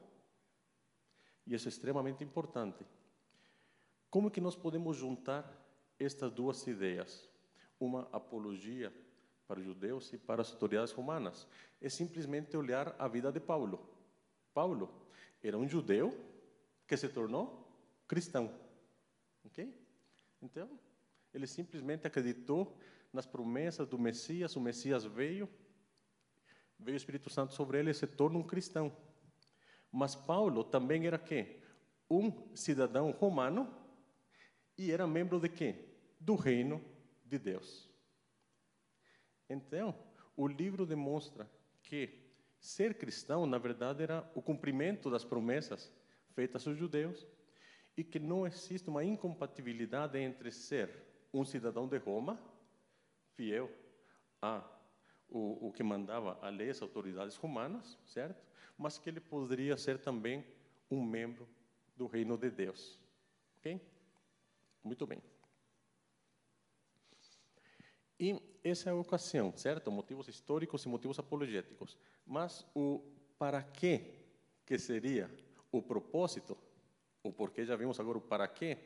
E 1.47 1.55
isso 1.55 1.67
é 1.67 1.71
extremamente 1.71 2.23
importante. 2.23 2.85
Como 4.11 4.31
que 4.31 4.43
nós 4.43 4.55
podemos 4.55 4.95
juntar 4.95 5.51
estas 5.99 6.31
duas 6.31 6.67
ideias? 6.67 7.27
Uma 7.81 8.07
apologia 8.13 8.93
para 9.47 9.59
os 9.59 9.65
judeus 9.65 10.13
e 10.13 10.19
para 10.19 10.43
as 10.43 10.53
autoridades 10.53 10.93
romanas. 10.93 11.49
É 11.81 11.89
simplesmente 11.89 12.55
olhar 12.59 12.95
a 12.99 13.09
vida 13.09 13.33
de 13.33 13.41
Paulo. 13.41 13.89
Paulo 14.53 15.09
era 15.43 15.57
um 15.57 15.67
judeu 15.67 16.15
que 16.87 16.97
se 16.97 17.09
tornou 17.09 17.67
cristão. 18.07 18.53
Ok? 19.45 19.75
Então, 20.43 20.79
ele 21.33 21.47
simplesmente 21.47 22.07
acreditou 22.07 22.77
nas 23.13 23.27
promessas 23.27 23.89
do 23.89 23.99
Messias, 23.99 24.57
o 24.57 24.61
Messias 24.61 25.05
veio, 25.05 25.49
veio 26.79 26.95
o 26.95 26.97
Espírito 26.97 27.31
Santo 27.31 27.55
sobre 27.55 27.79
ele 27.79 27.91
e 27.91 27.95
se 27.95 28.07
torna 28.07 28.39
um 28.39 28.43
cristão. 28.43 28.95
Mas 29.91 30.15
Paulo 30.15 30.63
também 30.63 31.07
era 31.07 31.19
quê? 31.19 31.61
Um 32.11 32.55
cidadão 32.55 33.11
romano 33.11 33.73
e 34.77 34.93
era 34.93 35.07
membro 35.07 35.41
de 35.41 35.49
quê? 35.49 35.75
Do 36.21 36.35
reino 36.35 36.85
de 37.25 37.39
Deus. 37.39 37.89
Então, 39.49 39.95
o 40.37 40.47
livro 40.47 40.87
demonstra 40.87 41.51
que 41.83 42.29
ser 42.61 42.95
cristão, 42.95 43.47
na 43.47 43.59
verdade, 43.59 44.03
era 44.03 44.31
o 44.35 44.43
cumprimento 44.43 45.11
das 45.11 45.25
promessas 45.25 45.93
feitas 46.35 46.67
aos 46.67 46.77
judeus 46.77 47.27
e 47.97 48.05
que 48.05 48.19
não 48.19 48.47
existe 48.47 48.89
uma 48.89 49.05
incompatibilidade 49.05 50.19
entre 50.19 50.53
ser 50.53 50.91
um 51.33 51.45
cidadão 51.45 51.89
de 51.89 51.99
Roma, 51.99 52.41
fiel 53.39 53.71
a 54.43 54.65
o, 55.31 55.69
o 55.69 55.73
que 55.73 55.83
mandava 55.83 56.39
a 56.43 56.49
lei, 56.49 56.71
as 56.71 56.83
autoridades 56.83 57.37
romanas, 57.37 57.99
certo? 58.05 58.43
Mas 58.77 58.99
que 58.99 59.09
ele 59.09 59.21
poderia 59.21 59.77
ser 59.77 59.99
também 59.99 60.45
um 60.91 61.03
membro 61.05 61.47
do 61.97 62.07
reino 62.07 62.37
de 62.37 62.51
Deus. 62.51 62.99
Ok? 63.59 63.81
Muito 64.83 65.07
bem. 65.07 65.23
E 68.19 68.41
essa 68.65 68.91
é 68.91 68.93
a 68.93 68.97
ocasião, 68.97 69.57
certo? 69.57 69.93
Motivos 69.93 70.29
históricos 70.29 70.85
e 70.85 70.89
motivos 70.89 71.19
apologéticos. 71.19 71.97
Mas 72.27 72.67
o 72.75 73.01
para 73.39 73.63
quê 73.63 74.15
que 74.67 74.79
seria 74.79 75.31
o 75.71 75.81
propósito, 75.81 76.57
o 77.23 77.33
porquê 77.33 77.65
já 77.65 77.77
vimos 77.77 78.01
agora 78.01 78.19
o 78.19 78.21
para 78.21 78.49
quê, 78.49 78.79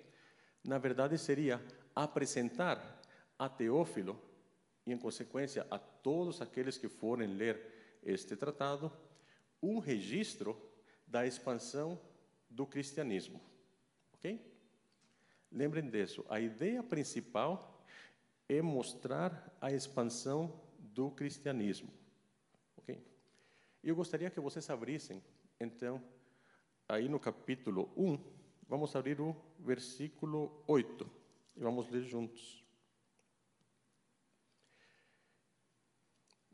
na 0.63 0.79
verdade 0.79 1.17
seria 1.17 1.65
apresentar 1.95 3.01
a 3.39 3.49
Teófilo 3.49 4.32
e, 4.87 4.93
em 4.93 4.99
consequência, 4.99 5.67
a 5.71 5.79
todos 5.79 6.41
aqueles 6.41 6.77
que 6.77 6.89
forem 6.89 7.29
ler 7.29 8.01
este 8.03 8.37
tratado, 8.37 8.93
um 9.63 9.79
registro 9.79 10.61
da 11.07 11.27
expansão 11.27 12.01
do 12.49 12.67
cristianismo. 12.67 13.41
Ok? 14.15 14.41
Lembrem 15.51 15.89
disso. 15.89 16.25
A 16.29 16.41
ideia 16.41 16.83
principal 16.83 17.85
é 18.49 18.61
mostrar 18.61 19.55
a 19.61 19.71
expansão 19.71 20.61
do 20.79 21.11
cristianismo. 21.11 21.93
Ok? 22.77 23.01
Eu 23.83 23.95
gostaria 23.95 24.31
que 24.31 24.41
vocês 24.41 24.69
abrissem, 24.69 25.23
então, 25.61 26.03
aí 26.89 27.09
no 27.09 27.21
capítulo 27.21 27.93
1, 27.97 28.19
vamos 28.69 28.97
abrir 28.97 29.21
o 29.21 29.37
versículo 29.59 30.65
8 30.67 31.11
e 31.57 31.61
vamos 31.61 31.89
ler 31.89 32.03
juntos. 32.03 32.62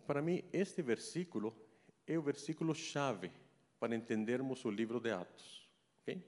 Para 0.09 0.23
mim, 0.23 0.43
este 0.55 0.81
versículo 0.81 1.55
é 2.07 2.17
o 2.17 2.23
versículo 2.23 2.75
chave 2.75 3.31
para 3.79 3.95
entendermos 3.95 4.65
o 4.65 4.71
livro 4.71 4.99
de 5.01 5.11
Atos. 5.11 5.69
Okay? 6.01 6.25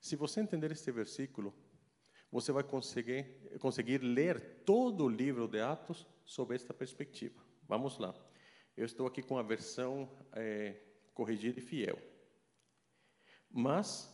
Se 0.00 0.16
você 0.16 0.40
entender 0.40 0.72
este 0.72 0.90
versículo, 0.90 1.54
você 2.32 2.50
vai 2.50 2.64
conseguir, 2.64 3.58
conseguir 3.60 3.98
ler 3.98 4.62
todo 4.64 5.04
o 5.04 5.08
livro 5.10 5.46
de 5.46 5.60
Atos 5.60 6.06
sob 6.24 6.54
esta 6.54 6.72
perspectiva. 6.72 7.44
Vamos 7.68 7.98
lá. 7.98 8.14
Eu 8.74 8.86
estou 8.86 9.06
aqui 9.06 9.22
com 9.22 9.36
a 9.36 9.42
versão 9.42 10.10
é, 10.32 10.80
corrigida 11.12 11.58
e 11.58 11.62
fiel. 11.62 11.98
Mas 13.50 14.10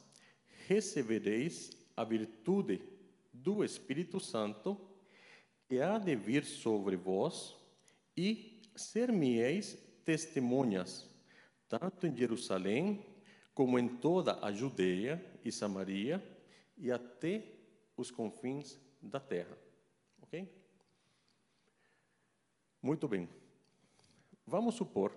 recebereis 0.67 1.71
a 1.97 2.03
virtude 2.03 2.83
do 3.33 3.63
Espírito 3.63 4.19
Santo 4.19 4.81
que 5.69 5.81
há 5.81 5.97
de 5.97 6.17
vir 6.17 6.45
sobre 6.45 6.97
vós 6.97 7.57
e 8.17 8.60
ser-me-eis 8.81 9.75
testemunhas, 10.05 11.09
tanto 11.69 12.07
em 12.07 12.17
Jerusalém, 12.17 13.05
como 13.55 13.79
em 13.79 13.89
toda 13.89 14.45
a 14.45 14.53
Judeia 14.53 15.25
e 15.45 15.53
Samaria, 15.53 16.23
e 16.77 16.91
até 16.91 17.45
os 17.97 18.11
confins 18.11 18.79
da 19.01 19.21
terra. 19.21 19.57
Ok? 20.23 20.49
Muito 22.83 23.07
bem. 23.07 23.29
Vamos 24.47 24.75
supor 24.75 25.15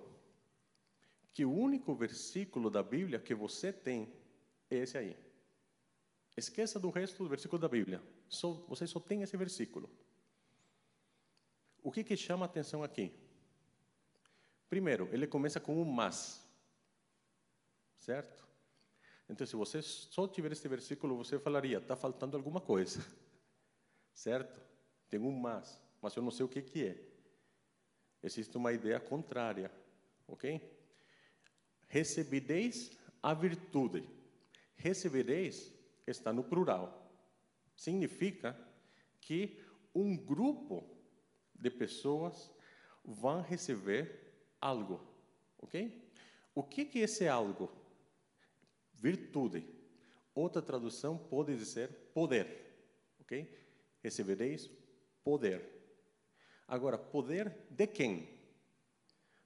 que 1.31 1.45
o 1.45 1.51
único 1.51 1.95
versículo 1.95 2.69
da 2.69 2.83
Bíblia 2.83 3.19
que 3.19 3.33
você 3.33 3.71
tem 3.71 4.13
é 4.69 4.75
esse 4.77 4.97
aí. 4.97 5.15
Esqueça 6.35 6.79
do 6.79 6.89
resto 6.89 7.23
do 7.23 7.29
versículo 7.29 7.61
da 7.61 7.69
Bíblia. 7.69 8.01
Só, 8.27 8.51
você 8.67 8.85
só 8.85 8.99
tem 8.99 9.21
esse 9.21 9.37
versículo. 9.37 9.89
O 11.81 11.91
que, 11.91 12.03
que 12.03 12.17
chama 12.17 12.45
a 12.45 12.47
atenção 12.47 12.83
aqui? 12.83 13.22
Primeiro, 14.73 15.07
ele 15.11 15.27
começa 15.27 15.59
com 15.59 15.79
um 15.79 15.85
mas. 15.85 16.43
Certo? 17.95 18.43
Então, 19.29 19.45
se 19.45 19.55
você 19.55 19.83
só 19.83 20.27
tiver 20.27 20.51
este 20.51 20.67
versículo, 20.67 21.15
você 21.15 21.37
falaria: 21.37 21.77
está 21.77 21.95
faltando 21.95 22.35
alguma 22.35 22.59
coisa. 22.59 22.99
Certo? 24.11 24.59
Tem 25.07 25.19
um 25.19 25.31
mas, 25.31 25.79
mas 26.01 26.15
eu 26.15 26.23
não 26.23 26.31
sei 26.31 26.43
o 26.43 26.49
que, 26.49 26.59
que 26.63 26.87
é. 26.87 26.97
Existe 28.23 28.57
uma 28.57 28.73
ideia 28.73 28.99
contrária. 28.99 29.71
Ok? 30.27 30.59
Recebereis 31.87 32.97
a 33.21 33.31
virtude. 33.35 34.09
Recebereis 34.75 35.71
está 36.07 36.33
no 36.33 36.43
plural. 36.43 37.15
Significa 37.75 38.59
que 39.21 39.63
um 39.93 40.17
grupo 40.17 40.83
de 41.53 41.69
pessoas 41.69 42.51
vão 43.05 43.39
receber 43.39 44.22
algo, 44.63 45.01
ok? 45.59 46.01
O 46.55 46.63
que 46.63 46.85
que 46.85 46.99
é 46.99 47.03
esse 47.03 47.27
algo? 47.27 47.69
Virtude. 48.93 49.67
Outra 50.33 50.61
tradução 50.61 51.17
pode 51.17 51.55
dizer 51.57 51.89
poder, 52.13 52.47
ok? 53.19 53.47
Recebereis 54.01 54.69
poder. 55.23 55.61
Agora, 56.65 56.97
poder 56.97 57.49
de 57.69 57.85
quem? 57.85 58.29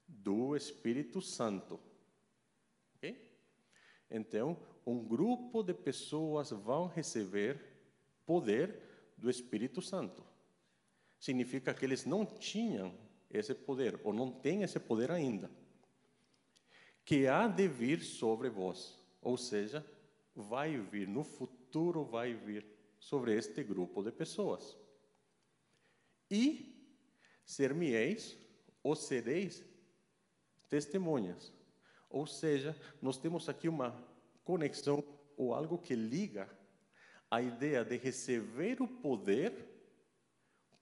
Do 0.07 0.55
Espírito 0.55 1.19
Santo. 1.19 1.79
Ok? 2.95 3.19
Então, 4.09 4.55
um 4.85 5.03
grupo 5.03 5.63
de 5.63 5.73
pessoas 5.73 6.51
vão 6.51 6.87
receber 6.87 7.59
poder 8.25 8.79
do 9.17 9.29
Espírito 9.29 9.81
Santo. 9.81 10.23
Significa 11.19 11.73
que 11.73 11.83
eles 11.83 12.05
não 12.05 12.23
tinham 12.23 13.06
esse 13.29 13.53
poder, 13.53 13.99
ou 14.03 14.13
não 14.13 14.31
tem 14.31 14.63
esse 14.63 14.79
poder 14.79 15.11
ainda, 15.11 15.49
que 17.03 17.27
há 17.27 17.47
de 17.47 17.67
vir 17.67 18.01
sobre 18.01 18.49
vós, 18.49 18.97
ou 19.21 19.37
seja, 19.37 19.85
vai 20.35 20.77
vir, 20.77 21.07
no 21.07 21.23
futuro 21.23 22.03
vai 22.03 22.33
vir 22.33 22.65
sobre 22.99 23.35
este 23.35 23.63
grupo 23.63 24.03
de 24.03 24.11
pessoas. 24.11 24.77
E 26.29 26.75
ser-me-eis 27.45 28.37
ou 28.83 28.95
sereis 28.95 29.63
testemunhas. 30.69 31.53
Ou 32.09 32.25
seja, 32.25 32.75
nós 33.01 33.17
temos 33.17 33.47
aqui 33.49 33.67
uma 33.67 33.91
conexão 34.43 35.03
ou 35.35 35.53
algo 35.53 35.77
que 35.77 35.95
liga 35.95 36.49
a 37.29 37.41
ideia 37.41 37.83
de 37.83 37.97
receber 37.97 38.81
o 38.81 38.87
poder 38.87 39.53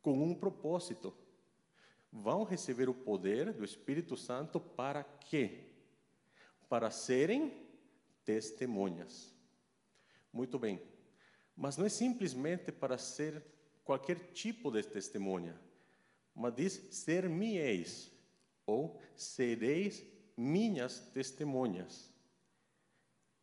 com 0.02 0.24
um 0.24 0.36
propósito 0.36 1.16
vão 2.16 2.44
receber 2.44 2.88
o 2.88 2.94
poder 2.94 3.52
do 3.52 3.66
Espírito 3.66 4.16
Santo 4.16 4.60
para 4.60 5.04
quê? 5.04 5.66
Para 6.70 6.90
serem 6.90 7.54
testemunhas. 8.24 9.34
Muito 10.32 10.58
bem. 10.58 10.82
Mas 11.56 11.78
não 11.78 11.86
é 11.86 11.90
simplesmente 11.90 12.72
para 12.72 12.98
ser 12.98 13.44
qualquer 13.84 14.32
tipo 14.34 14.72
de 14.72 14.82
testemunha, 14.84 15.60
mas 16.34 16.56
diz 16.56 16.74
ser-me-eis, 16.92 18.12
ou 18.66 19.00
sereis 19.16 20.04
minhas 20.36 21.00
testemunhas. 21.14 22.12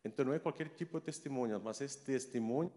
Então 0.03 0.25
não 0.25 0.33
é 0.33 0.39
qualquer 0.39 0.69
tipo 0.69 0.99
de 0.99 1.05
testemunha, 1.05 1.57
mas 1.59 1.79
é 1.79 1.87
testemunho 1.87 2.73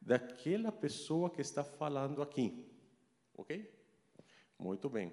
daquela 0.00 0.70
pessoa 0.70 1.28
que 1.28 1.40
está 1.40 1.64
falando 1.64 2.22
aqui. 2.22 2.70
Ok? 3.34 3.74
Muito 4.58 4.88
bem 4.88 5.12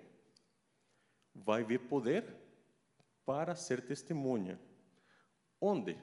vai 1.36 1.64
vir 1.64 1.82
poder 1.82 2.34
para 3.26 3.56
ser 3.56 3.82
testemunha. 3.86 4.60
Onde? 5.60 5.98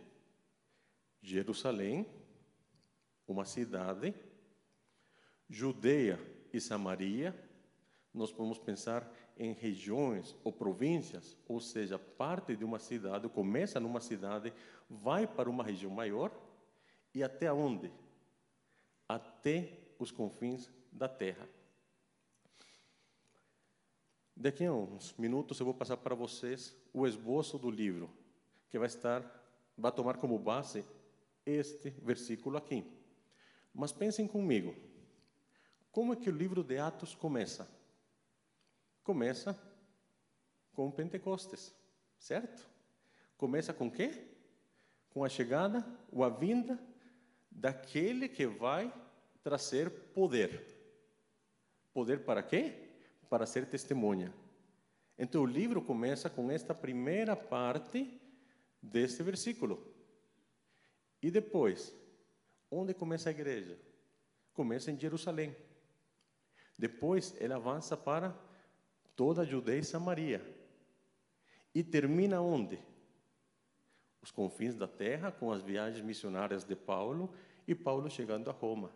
Jerusalém, 1.22 2.06
uma 3.26 3.44
cidade, 3.44 4.14
Judeia 5.48 6.18
e 6.52 6.60
Samaria, 6.60 7.34
nós 8.12 8.30
podemos 8.30 8.58
pensar 8.58 9.10
em 9.38 9.52
regiões 9.52 10.36
ou 10.44 10.52
províncias, 10.52 11.36
ou 11.48 11.60
seja, 11.60 11.98
parte 11.98 12.54
de 12.54 12.64
uma 12.64 12.78
cidade, 12.78 13.28
começa 13.28 13.80
numa 13.80 14.00
cidade, 14.00 14.52
vai 14.88 15.26
para 15.26 15.48
uma 15.48 15.64
região 15.64 15.90
maior, 15.90 16.30
e 17.14 17.22
até 17.22 17.52
onde? 17.52 17.90
Até 19.08 19.94
os 19.98 20.10
confins 20.10 20.70
da 20.90 21.08
terra. 21.08 21.48
Daqui 24.34 24.64
a 24.64 24.72
uns 24.72 25.14
minutos 25.18 25.60
eu 25.60 25.66
vou 25.66 25.74
passar 25.74 25.96
para 25.98 26.14
vocês 26.14 26.74
o 26.92 27.06
esboço 27.06 27.58
do 27.58 27.70
livro, 27.70 28.10
que 28.70 28.78
vai 28.78 28.86
estar, 28.86 29.22
vai 29.76 29.92
tomar 29.92 30.16
como 30.16 30.38
base 30.38 30.84
este 31.44 31.90
versículo 31.90 32.56
aqui. 32.56 32.84
Mas 33.74 33.92
pensem 33.92 34.26
comigo, 34.26 34.74
como 35.90 36.12
é 36.12 36.16
que 36.16 36.30
o 36.30 36.32
livro 36.32 36.64
de 36.64 36.78
Atos 36.78 37.14
começa? 37.14 37.68
Começa 39.04 39.58
com 40.72 40.90
Pentecostes, 40.90 41.74
certo? 42.18 42.66
Começa 43.36 43.74
com 43.74 43.90
quê? 43.90 44.28
Com 45.10 45.24
a 45.24 45.28
chegada 45.28 45.86
ou 46.10 46.24
a 46.24 46.30
vinda 46.30 46.80
daquele 47.50 48.28
que 48.28 48.46
vai 48.46 48.92
trazer 49.42 49.90
poder. 50.14 50.64
Poder 51.92 52.24
para 52.24 52.42
quê? 52.42 52.91
Para 53.32 53.46
ser 53.46 53.64
testemunha. 53.64 54.30
Então 55.18 55.40
o 55.40 55.46
livro 55.46 55.80
começa 55.80 56.28
com 56.28 56.50
esta 56.50 56.74
primeira 56.74 57.34
parte 57.34 58.20
deste 58.82 59.22
versículo. 59.22 59.90
E 61.22 61.30
depois, 61.30 61.96
onde 62.70 62.92
começa 62.92 63.30
a 63.30 63.32
igreja? 63.32 63.78
Começa 64.52 64.90
em 64.90 65.00
Jerusalém. 65.00 65.56
Depois 66.78 67.34
ele 67.40 67.54
avança 67.54 67.96
para 67.96 68.38
toda 69.16 69.40
a 69.40 69.46
Judeia 69.46 69.80
e 69.80 69.84
Samaria. 69.84 70.44
E 71.74 71.82
termina 71.82 72.42
onde? 72.42 72.78
Os 74.20 74.30
confins 74.30 74.74
da 74.74 74.86
terra, 74.86 75.32
com 75.32 75.50
as 75.50 75.62
viagens 75.62 76.04
missionárias 76.04 76.64
de 76.64 76.76
Paulo 76.76 77.34
e 77.66 77.74
Paulo 77.74 78.10
chegando 78.10 78.50
a 78.50 78.52
Roma. 78.52 78.92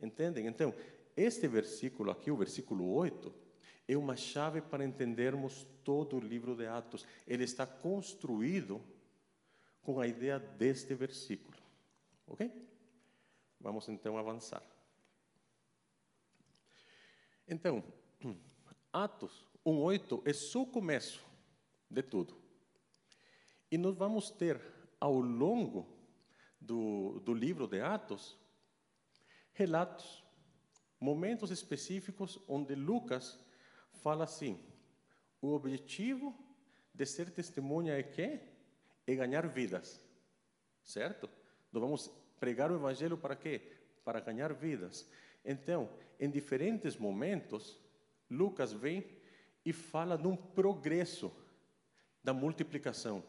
Entendem? 0.00 0.48
Então, 0.48 0.74
este 1.16 1.48
versículo 1.48 2.10
aqui, 2.10 2.30
o 2.30 2.36
versículo 2.36 2.92
8, 2.92 3.34
é 3.88 3.96
uma 3.96 4.16
chave 4.16 4.60
para 4.60 4.84
entendermos 4.84 5.66
todo 5.82 6.16
o 6.16 6.20
livro 6.20 6.54
de 6.54 6.66
Atos. 6.66 7.06
Ele 7.26 7.44
está 7.44 7.66
construído 7.66 8.82
com 9.82 10.00
a 10.00 10.06
ideia 10.06 10.38
deste 10.38 10.94
versículo. 10.94 11.56
Ok? 12.26 12.52
Vamos 13.60 13.88
então 13.88 14.18
avançar. 14.18 14.62
Então, 17.48 17.82
Atos 18.92 19.46
1,8 19.64 20.22
é 20.26 20.32
só 20.32 20.62
o 20.62 20.66
começo 20.66 21.24
de 21.88 22.02
tudo. 22.02 22.36
E 23.70 23.78
nós 23.78 23.96
vamos 23.96 24.30
ter, 24.30 24.60
ao 25.00 25.20
longo 25.20 25.86
do, 26.60 27.20
do 27.20 27.32
livro 27.32 27.66
de 27.66 27.80
Atos, 27.80 28.36
relatos, 29.52 30.25
momentos 31.00 31.50
específicos 31.50 32.38
onde 32.48 32.74
Lucas 32.74 33.38
fala 34.02 34.24
assim: 34.24 34.58
o 35.40 35.52
objetivo 35.52 36.36
de 36.92 37.04
ser 37.06 37.30
testemunha 37.30 37.94
é 37.94 38.02
que? 38.02 38.40
É 39.06 39.14
ganhar 39.14 39.46
vidas, 39.46 40.00
certo? 40.82 41.28
Nós 41.70 41.80
vamos 41.80 42.10
pregar 42.40 42.70
o 42.70 42.74
evangelho 42.74 43.16
para 43.16 43.36
quê? 43.36 43.60
Para 44.04 44.20
ganhar 44.20 44.52
vidas. 44.52 45.08
Então, 45.44 45.88
em 46.18 46.28
diferentes 46.28 46.96
momentos, 46.96 47.78
Lucas 48.28 48.72
vem 48.72 49.06
e 49.64 49.72
fala 49.72 50.16
de 50.16 50.26
um 50.26 50.36
progresso 50.36 51.32
da 52.22 52.32
multiplicação 52.32 53.22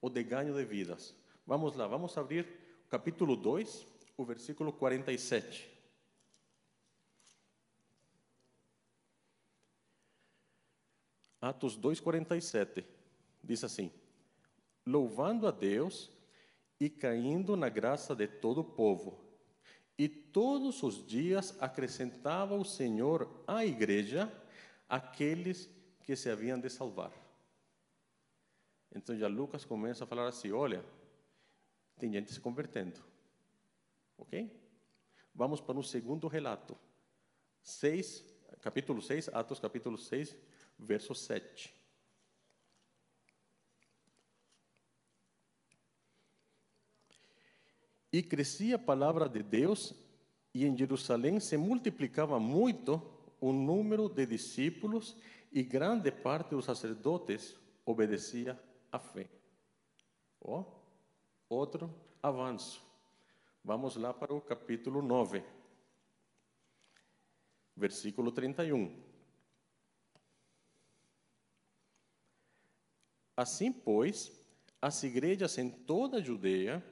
ou 0.00 0.10
de 0.10 0.22
ganho 0.22 0.54
de 0.54 0.64
vidas. 0.64 1.14
Vamos 1.46 1.74
lá, 1.74 1.86
vamos 1.86 2.16
abrir 2.18 2.46
o 2.86 2.88
capítulo 2.88 3.36
2, 3.36 3.86
o 4.16 4.24
versículo 4.24 4.72
47. 4.72 5.75
Atos 11.46 11.78
2,47 11.78 12.84
diz 13.42 13.62
assim: 13.62 13.90
Louvando 14.84 15.46
a 15.46 15.50
Deus 15.50 16.10
e 16.80 16.90
caindo 16.90 17.56
na 17.56 17.68
graça 17.68 18.14
de 18.14 18.26
todo 18.26 18.62
o 18.62 18.64
povo, 18.64 19.24
e 19.96 20.08
todos 20.08 20.82
os 20.82 21.06
dias 21.06 21.56
acrescentava 21.60 22.54
o 22.54 22.64
Senhor 22.64 23.44
à 23.46 23.64
igreja 23.64 24.30
aqueles 24.88 25.70
que 26.02 26.16
se 26.16 26.28
haviam 26.28 26.58
de 26.60 26.68
salvar. 26.68 27.12
Então 28.94 29.16
já 29.16 29.28
Lucas 29.28 29.64
começa 29.64 30.02
a 30.02 30.06
falar 30.06 30.26
assim: 30.26 30.50
olha, 30.50 30.84
tem 31.96 32.12
gente 32.12 32.32
se 32.32 32.40
convertendo. 32.40 33.00
Ok? 34.18 34.50
Vamos 35.34 35.60
para 35.60 35.78
o 35.78 35.82
segundo 35.82 36.26
relato. 36.26 36.76
6, 37.62 38.24
capítulo 38.60 39.00
6, 39.00 39.28
Atos 39.28 39.60
capítulo 39.60 39.98
6, 39.98 40.34
verso 40.78 41.14
7. 41.14 41.74
E 48.12 48.22
crescia 48.22 48.76
a 48.76 48.78
palavra 48.78 49.28
de 49.28 49.42
Deus, 49.42 49.94
e 50.54 50.64
em 50.64 50.76
Jerusalém 50.76 51.38
se 51.38 51.56
multiplicava 51.56 52.40
muito 52.40 53.02
o 53.40 53.52
número 53.52 54.08
de 54.08 54.24
discípulos, 54.24 55.16
e 55.52 55.62
grande 55.62 56.10
parte 56.10 56.50
dos 56.50 56.64
sacerdotes 56.64 57.56
obedecia 57.84 58.58
à 58.90 58.98
fé. 58.98 59.28
Oh, 60.40 60.64
outro 61.48 61.94
avanço. 62.22 62.82
Vamos 63.62 63.96
lá 63.96 64.14
para 64.14 64.32
o 64.32 64.40
capítulo 64.40 65.02
9, 65.02 65.42
versículo 67.76 68.30
31. 68.30 69.15
Assim, 73.36 73.70
pois, 73.70 74.32
as 74.80 75.02
igrejas 75.02 75.58
em 75.58 75.68
toda 75.68 76.16
a 76.16 76.22
Judeia 76.22 76.82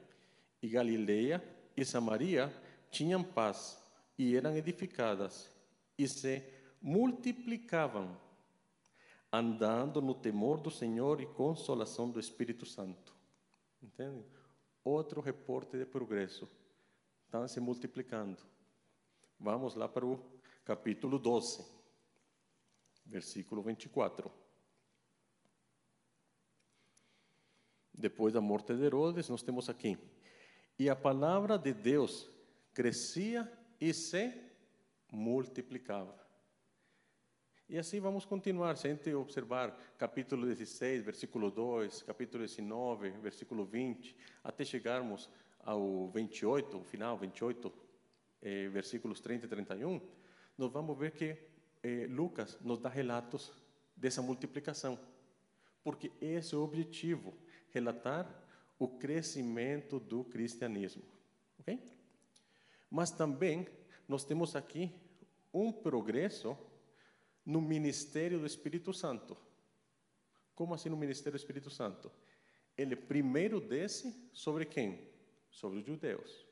e 0.61 0.69
Galileia 0.69 1.43
e 1.77 1.85
Samaria 1.85 2.53
tinham 2.91 3.25
paz 3.25 3.79
e 4.19 4.37
eram 4.37 4.57
edificadas 4.57 5.51
e 5.99 6.07
se 6.07 6.43
multiplicavam, 6.83 8.15
andando 9.33 10.03
no 10.03 10.15
temor 10.15 10.61
do 10.61 10.71
Senhor 10.71 11.21
e 11.21 11.27
consolação 11.27 12.11
do 12.11 12.21
Espírito 12.21 12.67
Santo. 12.67 13.15
Entende? 13.83 14.25
Outro 14.85 15.21
reporte 15.21 15.79
de 15.79 15.87
progresso. 15.87 16.49
Estão 17.25 17.49
se 17.49 17.59
multiplicando. 17.59 18.39
Vamos 19.41 19.75
lá 19.75 19.89
para 19.89 20.05
o 20.07 20.21
capítulo 20.65 21.19
12, 21.19 21.65
versículo 23.07 23.63
24. 23.63 24.44
Depois 27.95 28.35
da 28.35 28.41
morte 28.41 28.75
de 28.75 28.85
Herodes, 28.85 29.29
nós 29.29 29.43
temos 29.43 29.69
aqui 29.69 29.97
e 30.79 30.89
a 30.89 30.97
palavra 30.97 31.57
de 31.57 31.73
Deus 31.73 32.31
crescia 32.73 33.51
e 33.81 33.93
se 33.95 34.33
multiplicava. 35.11 36.23
E 37.69 37.79
assim 37.79 38.01
vamos 38.01 38.25
continuar, 38.25 38.77
se 38.77 38.87
a 38.87 38.91
gente 38.91 39.13
observar 39.15 39.71
capítulo 39.97 40.47
16, 40.47 41.03
versículo 41.03 41.51
2, 41.51 42.03
capítulo 42.03 42.45
19, 42.45 43.11
versículo 43.11 43.65
20, 43.65 44.15
até 44.43 44.65
chegarmos 44.65 45.31
ao 45.61 46.09
28, 46.11 46.77
o 46.77 46.85
final, 46.85 47.17
28, 47.17 47.73
eh, 48.43 48.69
versículos 48.69 49.21
30 49.21 49.47
e 49.47 49.49
31, 49.49 50.01
nós 50.59 50.71
vamos 50.71 50.99
ver 50.99 51.13
que 51.13 51.37
eh, 51.83 52.07
Lucas 52.11 52.59
nos 52.61 52.79
dá 52.79 52.91
relatos 52.91 53.51
dessa 53.97 54.21
multiplicação, 54.21 54.99
porque 55.83 56.13
esse 56.21 56.55
é 56.55 56.59
o 56.59 56.63
objetivo, 56.63 57.33
relatar 57.75 58.27
o 58.79 58.89
crescimento 58.89 59.99
do 59.99 60.25
cristianismo. 60.25 61.03
ok? 61.59 61.79
Mas 62.89 63.11
também 63.11 63.67
nós 64.09 64.25
temos 64.25 64.55
aqui 64.55 64.91
um 65.53 65.73
progresso 65.73 66.57
no 67.45 67.61
ministério 67.61 68.39
do 68.39 68.47
Espírito 68.47 68.93
Santo. 68.93 69.37
Como 70.55 70.73
assim 70.73 70.89
no 70.89 70.97
ministério 70.97 71.33
do 71.33 71.41
Espírito 71.41 71.69
Santo? 71.69 72.11
Ele 72.79 72.95
primeiro 72.95 73.61
desce 73.61 74.15
sobre 74.33 74.65
quem? 74.65 75.09
Sobre 75.51 75.81
os 75.81 75.85
judeus. 75.85 76.47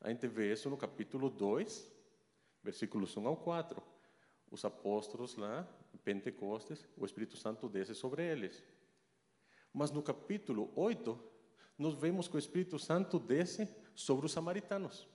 A 0.00 0.08
gente 0.10 0.26
vê 0.26 0.52
isso 0.52 0.68
no 0.68 0.76
capítulo 0.76 1.30
2, 1.30 1.90
versículos 2.62 3.16
1 3.16 3.26
ao 3.26 3.36
4. 3.36 3.80
Os 4.50 4.64
apóstolos 4.64 5.36
lá, 5.36 5.68
Pentecostes, 6.04 6.86
o 6.96 7.04
Espírito 7.04 7.36
Santo 7.36 7.68
desce 7.68 7.94
sobre 7.94 8.24
eles. 8.24 8.62
Mas 9.72 9.90
no 9.90 10.02
capítulo 10.02 10.72
8, 10.74 11.18
nós 11.76 11.94
vemos 11.94 12.26
que 12.26 12.36
o 12.36 12.38
Espírito 12.38 12.78
Santo 12.78 13.18
desce 13.18 13.68
sobre 13.94 14.26
os 14.26 14.32
samaritanos. 14.32 15.08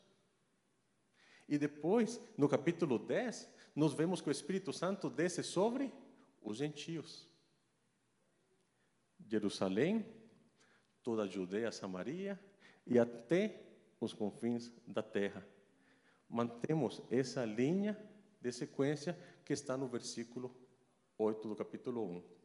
E 1.48 1.58
depois, 1.58 2.22
no 2.38 2.48
capítulo 2.48 2.98
10, 2.98 3.50
nós 3.76 3.94
vemos 3.94 4.22
que 4.22 4.30
o 4.30 4.32
Espírito 4.32 4.72
Santo 4.72 5.10
desce 5.10 5.44
sobre 5.44 5.92
os 6.42 6.58
gentios. 6.58 7.28
Jerusalém, 9.28 10.06
toda 11.02 11.24
a 11.24 11.28
Judeia, 11.28 11.72
Samaria 11.72 12.40
e 12.86 13.00
até 13.00 13.62
os 14.00 14.14
confins 14.14 14.72
da 14.86 15.02
terra. 15.02 15.46
Mantemos 16.30 17.02
essa 17.10 17.46
linha 17.46 17.98
de 18.42 18.52
sequência 18.52 19.18
que 19.46 19.54
está 19.54 19.78
no 19.78 19.88
versículo 19.88 20.56
8 21.18 21.48
do 21.48 21.56
capítulo 21.56 22.04
1. 22.04 22.43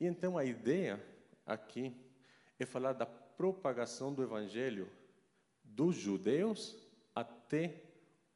E 0.00 0.06
então 0.06 0.38
a 0.38 0.44
ideia 0.44 0.98
aqui 1.44 1.94
é 2.58 2.64
falar 2.64 2.94
da 2.94 3.04
propagação 3.04 4.14
do 4.14 4.22
evangelho 4.22 4.90
dos 5.62 5.94
judeus 5.94 6.76
até 7.14 7.82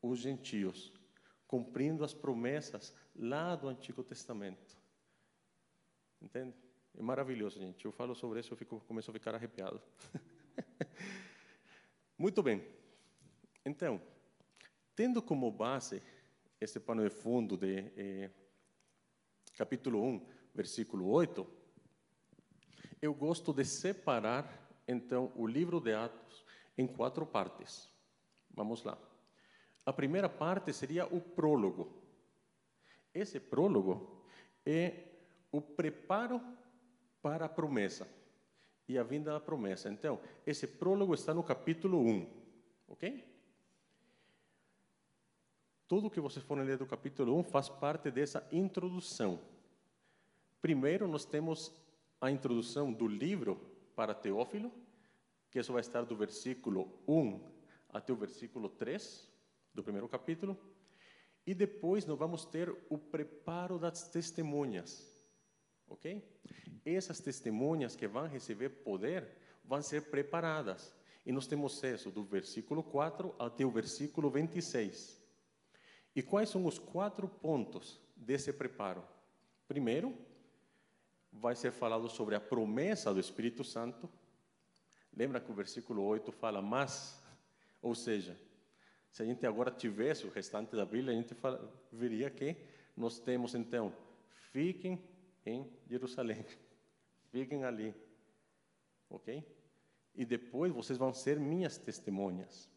os 0.03 0.19
gentios, 0.19 0.93
cumprindo 1.49 2.05
as 2.05 2.13
promessas 2.13 2.95
lá 3.17 3.57
do 3.57 3.69
Antigo 3.69 4.05
Testamento. 4.05 4.77
Entende? 6.21 6.55
É 6.97 7.03
maravilhoso, 7.03 7.59
gente. 7.59 7.85
Eu 7.85 7.93
falo 7.93 8.15
sobre 8.15 8.41
isso, 8.41 8.53
eu 8.53 8.57
fico, 8.57 8.81
começo 8.81 9.11
a 9.11 9.15
ficar 9.15 9.35
arrepiado. 9.35 9.81
Muito 12.19 12.43
bem. 12.43 12.63
Então, 13.65 14.01
tendo 14.95 15.23
como 15.23 15.51
base 15.51 16.03
este 16.61 16.79
pano 16.79 17.03
de 17.03 17.11
fundo 17.11 17.57
de 17.57 17.91
eh, 17.97 18.31
capítulo 19.57 20.03
1, 20.03 20.34
versículo 20.55 21.09
8, 21.11 21.47
eu 23.03 23.13
gosto 23.13 23.53
de 23.53 23.65
separar, 23.65 24.71
então, 24.87 25.33
o 25.35 25.47
livro 25.47 25.81
de 25.81 25.93
Atos 25.93 26.45
em 26.79 26.87
quatro 26.87 27.27
partes. 27.27 27.91
Vamos 28.51 28.85
lá. 28.85 28.97
A 29.85 29.93
primeira 29.93 30.29
parte 30.29 30.73
seria 30.73 31.07
o 31.07 31.21
prólogo. 31.21 32.03
Esse 33.13 33.39
prólogo 33.39 34.25
é 34.65 35.05
o 35.53 35.61
preparo 35.61 36.41
para 37.21 37.47
a 37.47 37.49
promessa 37.49 38.09
e 38.89 38.99
a 38.99 39.03
vinda 39.03 39.33
da 39.33 39.41
promessa. 39.41 39.91
Então, 39.91 40.21
esse 40.47 40.67
prólogo 40.67 41.15
está 41.15 41.35
no 41.35 41.43
capítulo 41.43 42.01
1, 42.01 42.27
ok? 42.89 43.35
Tudo 45.87 46.11
que 46.11 46.21
vocês 46.21 46.45
forem 46.45 46.65
ler 46.65 46.79
do 46.79 46.87
capítulo 46.87 47.39
1 47.39 47.45
faz 47.45 47.69
parte 47.69 48.11
dessa 48.11 48.47
introdução. 48.51 49.39
Primeiro, 50.65 51.07
nós 51.07 51.27
temos 51.27 51.71
a 52.19 52.31
introdução 52.31 52.91
do 52.91 53.07
livro 53.07 53.61
para 53.95 54.15
Teófilo, 54.15 54.73
que 55.51 55.59
isso 55.59 55.75
vai 55.75 55.83
estar 55.83 56.07
do 56.07 56.17
versículo 56.17 57.03
1 57.07 57.39
até 57.91 58.15
o 58.15 58.17
versículo 58.17 58.71
3 58.71 59.31
do 59.75 59.83
primeiro 59.83 60.09
capítulo. 60.09 60.59
E 61.47 61.53
depois 61.53 62.07
nós 62.07 62.19
vamos 62.19 62.47
ter 62.47 62.75
o 62.89 62.97
preparo 62.97 63.79
das 63.79 64.09
testemunhas. 64.09 65.07
Ok? 65.87 66.27
Essas 66.83 67.21
testemunhas 67.21 67.95
que 67.95 68.09
vão 68.09 68.27
receber 68.27 68.71
poder 68.71 69.37
vão 69.67 69.83
ser 69.83 70.09
preparadas. 70.09 70.95
E 71.27 71.31
nós 71.31 71.47
temos 71.47 71.83
isso 71.83 72.11
do 72.11 72.25
versículo 72.25 72.83
4 72.83 73.35
até 73.39 73.67
o 73.67 73.71
versículo 73.71 74.31
26. 74.31 75.23
E 76.17 76.23
quais 76.23 76.49
são 76.49 76.65
os 76.65 76.79
quatro 76.79 77.29
pontos 77.29 78.01
desse 78.17 78.51
preparo? 78.51 79.05
Primeiro, 79.69 80.17
vai 81.35 81.55
ser 81.55 81.73
falado 81.73 82.09
sobre 82.09 82.35
a 82.35 82.41
promessa 82.41 83.13
do 83.13 83.21
Espírito 83.21 83.65
Santo. 83.65 84.09
Lembra 85.13 85.41
que 85.41 85.51
o 85.51 85.55
versículo 85.55 86.03
8 86.03 86.31
fala 86.33 86.63
mas, 86.63 87.23
ou 87.83 87.95
seja, 87.95 88.39
se 89.11 89.23
a 89.23 89.27
gente 89.27 89.47
agora 89.47 89.71
tivesse 89.71 90.27
o 90.27 90.31
restante 90.31 90.75
da 90.75 90.85
Bíblia, 90.85 91.13
a 91.13 91.17
gente 91.17 91.35
fala, 91.35 91.73
veria 91.93 92.31
que 92.31 92.57
nós 92.97 93.19
temos 93.19 93.55
então, 93.55 93.95
fiquem 94.51 95.03
em 95.45 95.71
Jerusalém, 95.87 96.45
fiquem 97.31 97.65
ali, 97.65 97.95
ok? 99.11 99.45
E 100.15 100.25
depois 100.25 100.73
vocês 100.73 100.99
vão 100.99 101.13
ser 101.13 101.39
minhas 101.39 101.77
testemunhas. 101.77 102.69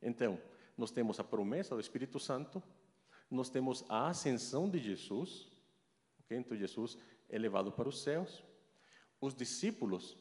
Então, 0.00 0.40
nós 0.76 0.90
temos 0.90 1.18
a 1.18 1.24
promessa 1.24 1.74
do 1.74 1.80
Espírito 1.80 2.18
Santo, 2.18 2.62
nós 3.30 3.48
temos 3.48 3.84
a 3.88 4.08
ascensão 4.08 4.68
de 4.68 4.78
Jesus, 4.78 5.48
okay? 6.20 6.38
então 6.38 6.56
Jesus 6.56 6.98
é 7.28 7.38
levado 7.38 7.72
para 7.72 7.88
os 7.88 8.02
céus, 8.02 8.42
os 9.20 9.34
discípulos 9.34 10.16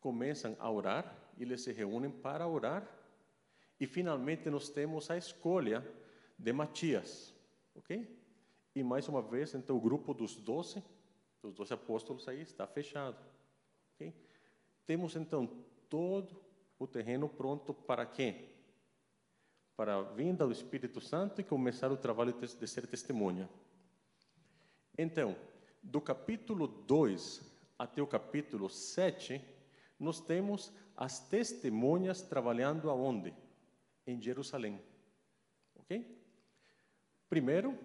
começam 0.00 0.56
a 0.58 0.70
orar, 0.70 1.16
e 1.36 1.42
eles 1.42 1.62
se 1.62 1.72
reúnem 1.72 2.10
para 2.10 2.46
orar, 2.46 2.86
e 3.80 3.86
finalmente 3.86 4.50
nós 4.50 4.68
temos 4.68 5.10
a 5.10 5.16
escolha 5.16 5.86
de 6.38 6.52
Matias, 6.52 7.34
ok? 7.74 8.16
E 8.74 8.82
mais 8.82 9.08
uma 9.08 9.22
vez, 9.22 9.54
então, 9.54 9.76
o 9.76 9.80
grupo 9.80 10.12
dos 10.12 10.36
doze, 10.36 10.82
dos 11.42 11.54
doze 11.54 11.72
apóstolos 11.72 12.28
aí 12.28 12.42
está 12.42 12.66
fechado, 12.66 13.18
ok? 13.94 14.12
Temos 14.84 15.16
então 15.16 15.46
todo 15.88 16.40
o 16.78 16.86
terreno 16.86 17.28
pronto 17.28 17.72
para 17.72 18.04
quê? 18.04 18.48
para 19.78 19.94
a 19.94 20.02
vinda 20.02 20.44
do 20.44 20.50
Espírito 20.50 21.00
Santo 21.00 21.40
e 21.40 21.44
começar 21.44 21.92
o 21.92 21.96
trabalho 21.96 22.32
de 22.32 22.66
ser 22.66 22.84
testemunha. 22.88 23.48
Então, 24.98 25.36
do 25.82 26.00
capítulo 26.00 26.66
2 26.66 27.42
até 27.78 28.02
o 28.02 28.06
capítulo 28.06 28.68
7, 28.68 29.40
nós 29.98 30.20
temos 30.20 30.72
as 30.96 31.20
testemunhas 31.28 32.22
trabalhando 32.22 32.90
aonde? 32.90 33.34
Em 34.06 34.20
Jerusalém. 34.20 34.80
Ok? 35.76 36.18
Primeiro, 37.28 37.78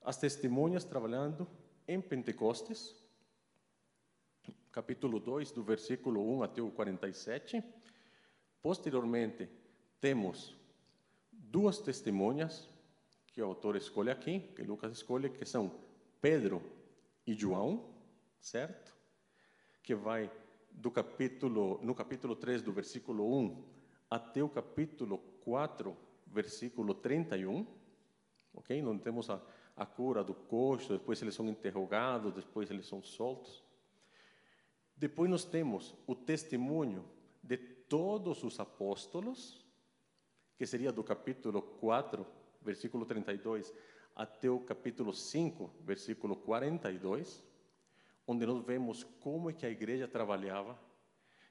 as 0.00 0.16
testemunhas 0.16 0.84
trabalhando 0.84 1.46
em 1.86 2.00
Pentecostes, 2.00 2.94
capítulo 4.72 5.20
2, 5.20 5.52
do 5.52 5.62
versículo 5.62 6.20
1 6.38 6.42
até 6.42 6.62
o 6.62 6.70
47. 6.70 7.62
Posteriormente, 8.62 9.48
temos 10.00 10.56
duas 11.30 11.78
testemunhas 11.78 12.68
que 13.26 13.42
o 13.42 13.46
autor 13.46 13.76
escolhe 13.76 14.10
aqui, 14.10 14.40
que 14.40 14.62
Lucas 14.62 14.92
escolhe, 14.92 15.28
que 15.28 15.44
são 15.44 15.70
Pedro 16.20 16.62
e 17.26 17.34
João, 17.34 17.94
certo? 18.40 18.94
Que 19.82 19.94
vai 19.94 20.30
do 20.70 20.90
capítulo, 20.90 21.80
no 21.82 21.94
capítulo 21.94 22.34
3, 22.36 22.62
do 22.62 22.72
versículo 22.72 23.38
1 23.38 23.64
até 24.10 24.42
o 24.42 24.48
capítulo 24.48 25.18
4, 25.44 25.96
versículo 26.26 26.94
31, 26.94 27.66
ok? 28.52 28.82
Onde 28.84 29.02
temos 29.02 29.30
a, 29.30 29.40
a 29.76 29.86
cura 29.86 30.22
do 30.22 30.34
coxo, 30.34 30.92
depois 30.92 31.20
eles 31.22 31.34
são 31.34 31.48
interrogados, 31.48 32.34
depois 32.34 32.70
eles 32.70 32.86
são 32.86 33.02
soltos. 33.02 33.64
Depois 34.96 35.30
nós 35.30 35.44
temos 35.44 35.94
o 36.06 36.14
testemunho 36.14 37.04
de 37.42 37.56
todos 37.56 38.42
os 38.42 38.58
apóstolos, 38.60 39.64
que 40.56 40.66
seria 40.66 40.92
do 40.92 41.02
capítulo 41.02 41.60
4, 41.60 42.26
versículo 42.62 43.04
32, 43.04 43.72
até 44.14 44.48
o 44.48 44.60
capítulo 44.60 45.12
5, 45.12 45.70
versículo 45.80 46.36
42, 46.36 47.42
onde 48.26 48.46
nós 48.46 48.64
vemos 48.64 49.02
como 49.20 49.50
é 49.50 49.52
que 49.52 49.66
a 49.66 49.70
igreja 49.70 50.06
trabalhava. 50.06 50.78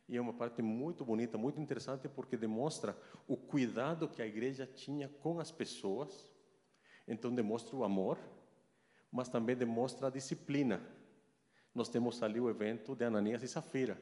E 0.08 0.18
é 0.18 0.22
uma 0.22 0.34
parte 0.34 0.62
muito 0.62 1.04
bonita, 1.06 1.38
muito 1.38 1.60
interessante, 1.60 2.08
porque 2.08 2.38
demonstra 2.38 2.98
o 3.28 3.38
cuidado 3.38 4.08
que 4.08 4.22
a 4.22 4.28
igreja 4.28 4.66
tinha 4.66 5.08
com 5.08 5.40
as 5.40 5.52
pessoas. 5.52 6.32
Então, 7.08 7.34
demonstra 7.34 7.76
o 7.76 7.84
amor, 7.84 8.18
mas 9.12 9.30
também 9.30 9.56
demonstra 9.56 10.08
a 10.08 10.12
disciplina. 10.12 10.82
Nós 11.74 11.90
temos 11.90 12.22
ali 12.22 12.40
o 12.40 12.50
evento 12.50 12.96
de 12.96 13.06
Ananias 13.06 13.44
e 13.44 13.48
Safira, 13.48 14.02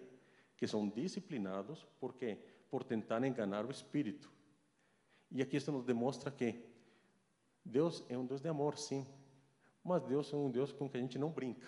que 0.57 0.67
são 0.67 0.87
disciplinados, 0.87 1.85
por 1.99 2.13
quê? 2.13 2.37
Por 2.69 2.83
tentar 2.83 3.23
enganar 3.23 3.65
o 3.65 3.71
espírito. 3.71 4.31
E 5.31 5.41
aqui 5.41 5.57
isso 5.57 5.71
nos 5.71 5.83
demonstra 5.83 6.29
que 6.29 6.70
Deus 7.63 8.03
é 8.09 8.17
um 8.17 8.25
Deus 8.25 8.41
de 8.41 8.47
amor, 8.47 8.77
sim, 8.77 9.05
mas 9.83 10.03
Deus 10.03 10.31
é 10.33 10.35
um 10.35 10.49
Deus 10.49 10.71
com 10.71 10.89
que 10.89 10.97
a 10.97 10.99
gente 10.99 11.17
não 11.17 11.29
brinca, 11.29 11.67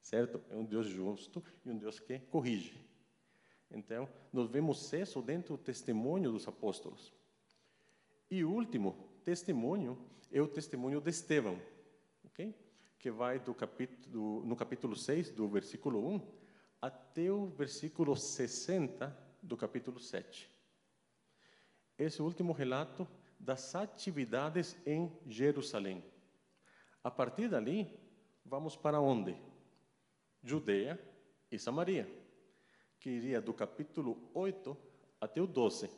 certo? 0.00 0.40
É 0.50 0.56
um 0.56 0.64
Deus 0.64 0.86
justo 0.86 1.42
e 1.64 1.70
um 1.70 1.76
Deus 1.76 1.98
que 1.98 2.18
corrige. 2.18 2.80
Então, 3.70 4.08
nós 4.32 4.50
vemos 4.50 4.92
isso 4.92 5.22
dentro 5.22 5.56
do 5.56 5.62
testemunho 5.62 6.32
dos 6.32 6.48
apóstolos. 6.48 7.12
E 8.30 8.44
o 8.44 8.50
último 8.50 8.96
testemunho 9.24 9.98
é 10.32 10.40
o 10.40 10.48
testemunho 10.48 11.00
de 11.00 11.10
Estevão, 11.10 11.60
ok? 12.24 12.54
Que 12.98 13.10
vai 13.10 13.38
do 13.38 13.54
capítulo, 13.54 14.44
no 14.44 14.56
capítulo 14.56 14.96
6, 14.96 15.30
do 15.30 15.48
versículo 15.48 16.06
1, 16.14 16.20
até 16.82 17.30
o 17.30 17.46
versículo 17.46 18.16
60 18.16 19.16
do 19.42 19.56
capítulo 19.56 20.00
7 20.00 20.50
esse 22.04 22.22
último 22.22 22.52
relato 22.52 23.06
das 23.40 23.74
atividades 23.74 24.76
em 24.86 25.10
Jerusalém. 25.26 26.04
A 27.02 27.10
partir 27.10 27.48
dali, 27.48 27.98
vamos 28.44 28.76
para 28.76 29.00
onde? 29.00 29.34
Judeia 30.42 31.00
e 31.50 31.58
Samaria, 31.58 32.06
que 33.00 33.08
iria 33.08 33.40
do 33.40 33.54
capítulo 33.54 34.30
8 34.34 34.76
até 35.20 35.40
o 35.40 35.46
12. 35.46 35.90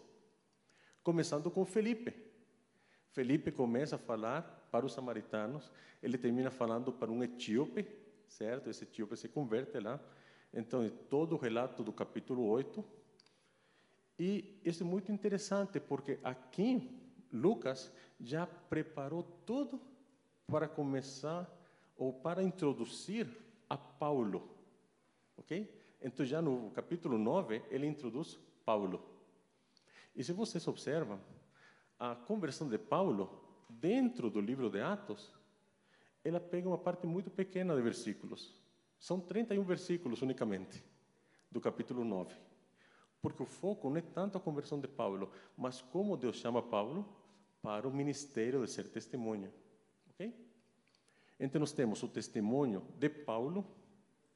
Começando 1.03 1.51
com 1.51 1.65
Felipe. 1.65 2.15
Felipe 3.11 3.51
começa 3.51 3.97
a 3.97 3.99
falar 3.99 4.69
para 4.71 4.87
os 4.87 4.93
samaritanos, 4.95 5.71
ele 6.03 6.17
termina 6.17 6.51
falando 6.51 6.93
para 6.93 7.11
um 7.11 7.23
etíope, 7.23 7.87
certo? 8.27 8.71
Esse 8.71 8.85
etíope 8.85 9.17
se 9.17 9.29
converte 9.29 9.79
lá. 9.81 10.01
Então, 10.55 10.89
todo 11.11 11.35
o 11.35 11.39
relato 11.39 11.83
do 11.83 11.93
capítulo 11.93 12.47
8 12.47 13.03
e 14.19 14.61
isso 14.65 14.85
é 14.85 14.87
muito 14.87 15.11
interessante, 15.11 15.81
porque 15.81 16.19
aqui 16.23 17.02
Lucas 17.33 17.93
já 18.21 18.47
preparou 18.47 19.23
tudo 19.47 19.81
para 20.47 20.69
começar 20.69 21.51
ou 21.97 22.13
para 22.13 22.43
introduzir 22.43 23.27
a 23.69 23.77
Paulo. 23.77 24.51
Ok? 25.37 25.73
Então, 26.01 26.27
já 26.27 26.43
no 26.43 26.71
capítulo 26.73 27.17
9, 27.17 27.63
ele 27.71 27.87
introduz 27.87 28.39
Paulo. 28.65 29.03
E 30.15 30.23
se 30.23 30.33
vocês 30.33 30.67
observam, 30.69 31.19
a 31.99 32.15
conversão 32.15 32.69
de 32.69 32.77
Paulo, 32.77 33.41
dentro 33.69 34.29
do 34.29 34.41
livro 34.41 34.69
de 34.69 34.81
Atos, 34.81 35.33
ela 36.25 36.41
pega 36.41 36.69
uma 36.69 36.79
parte 36.79 37.07
muito 37.07 37.31
pequena 37.31 37.75
de 37.75 37.81
versículos. 37.81 38.55
São 38.99 39.19
31 39.19 39.63
versículos 39.65 40.23
unicamente, 40.23 40.85
do 41.51 41.61
capítulo 41.61 42.05
9. 42.05 42.35
Porque 43.21 43.43
o 43.43 43.47
foco 43.47 43.89
não 43.89 43.97
é 43.97 44.03
tanto 44.03 44.37
a 44.37 44.41
conversão 44.41 44.81
de 44.81 44.89
Paulo, 44.89 45.31
mas 45.57 45.81
como 45.81 46.17
Deus 46.17 46.37
chama 46.37 46.61
Paulo 46.61 47.07
para 47.63 47.89
o 47.89 47.93
ministério 47.93 48.65
de 48.65 48.71
ser 48.71 48.89
testemunha. 48.89 49.51
Ok? 50.11 50.35
Então 51.41 51.61
nós 51.61 51.73
temos 51.73 52.03
o 52.03 52.09
testemunho 52.09 52.87
de 52.99 53.09
Paulo, 53.09 53.65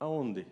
aonde? 0.00 0.46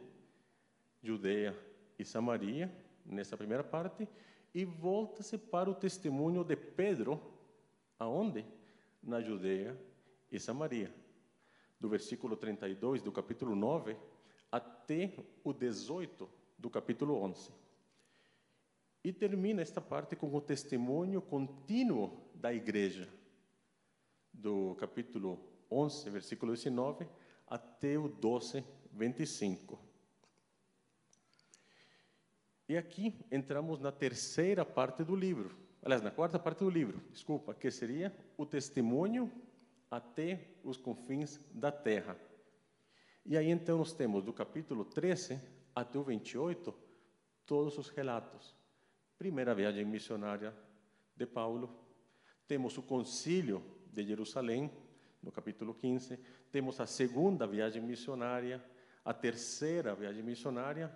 Judeia 1.03 1.57
e 1.99 2.05
Samaria, 2.05 2.71
nessa 3.07 3.37
primeira 3.37 3.65
parte, 3.65 4.09
e 4.55 4.65
volta-se 4.65 5.39
para 5.39 5.71
o 5.71 5.75
testemunho 5.75 6.45
de 6.45 6.57
Pedro 6.57 7.21
Aonde? 7.99 8.45
Na 9.03 9.21
Judeia 9.21 9.79
e 10.31 10.41
Samaria. 10.41 10.93
Do 11.79 11.89
versículo 11.89 12.37
32 12.37 13.03
do 13.03 13.13
capítulo 13.13 13.55
9 13.55 13.97
até 14.51 15.13
o 15.43 15.53
18 15.53 16.29
do 16.59 16.71
capítulo 16.71 17.17
11. 17.23 17.53
E 19.03 19.13
termina 19.13 19.61
esta 19.61 19.81
parte 19.81 20.17
com 20.17 20.35
o 20.35 20.41
testemunho 20.41 21.21
contínuo 21.21 22.24
da 22.45 22.53
igreja, 22.53 23.09
do 24.31 24.75
capítulo 24.75 25.41
11, 25.71 26.11
versículo 26.11 26.53
19, 26.53 27.09
até 27.47 27.99
o 27.99 28.07
12, 28.07 28.63
25. 28.93 29.81
E 32.69 32.77
aqui 32.77 33.19
entramos 33.33 33.81
na 33.81 33.91
terceira 33.91 34.63
parte 34.63 35.03
do 35.03 35.17
livro, 35.17 35.57
aliás, 35.83 36.03
na 36.03 36.11
quarta 36.11 36.39
parte 36.39 36.59
do 36.59 36.69
livro, 36.69 37.01
desculpa, 37.11 37.55
que 37.55 37.71
seria 37.71 38.15
o 38.37 38.45
testemunho 38.45 39.33
até 39.91 40.47
os 40.63 40.77
confins 40.77 41.41
da 41.51 41.73
terra. 41.73 42.15
E 43.25 43.39
aí 43.39 43.49
então 43.49 43.79
nós 43.79 43.95
temos 43.95 44.23
do 44.23 44.35
capítulo 44.35 44.85
13 44.85 45.41
até 45.75 45.99
o 45.99 46.03
28 46.03 46.75
todos 47.47 47.79
os 47.79 47.89
relatos. 47.89 48.55
Primeira 49.17 49.55
viagem 49.55 49.87
missionária 49.87 50.55
de 51.17 51.25
Paulo, 51.25 51.84
temos 52.47 52.77
o 52.79 52.83
concílio 52.83 53.63
de 53.93 54.05
Jerusalém, 54.05 54.71
no 55.23 55.33
capítulo 55.33 55.75
15, 55.75 56.19
temos 56.53 56.81
a 56.81 56.87
segunda 56.87 57.47
viagem 57.47 57.83
missionária, 57.83 58.63
a 59.05 59.15
terceira 59.15 59.95
viagem 59.95 60.23
missionária 60.23 60.95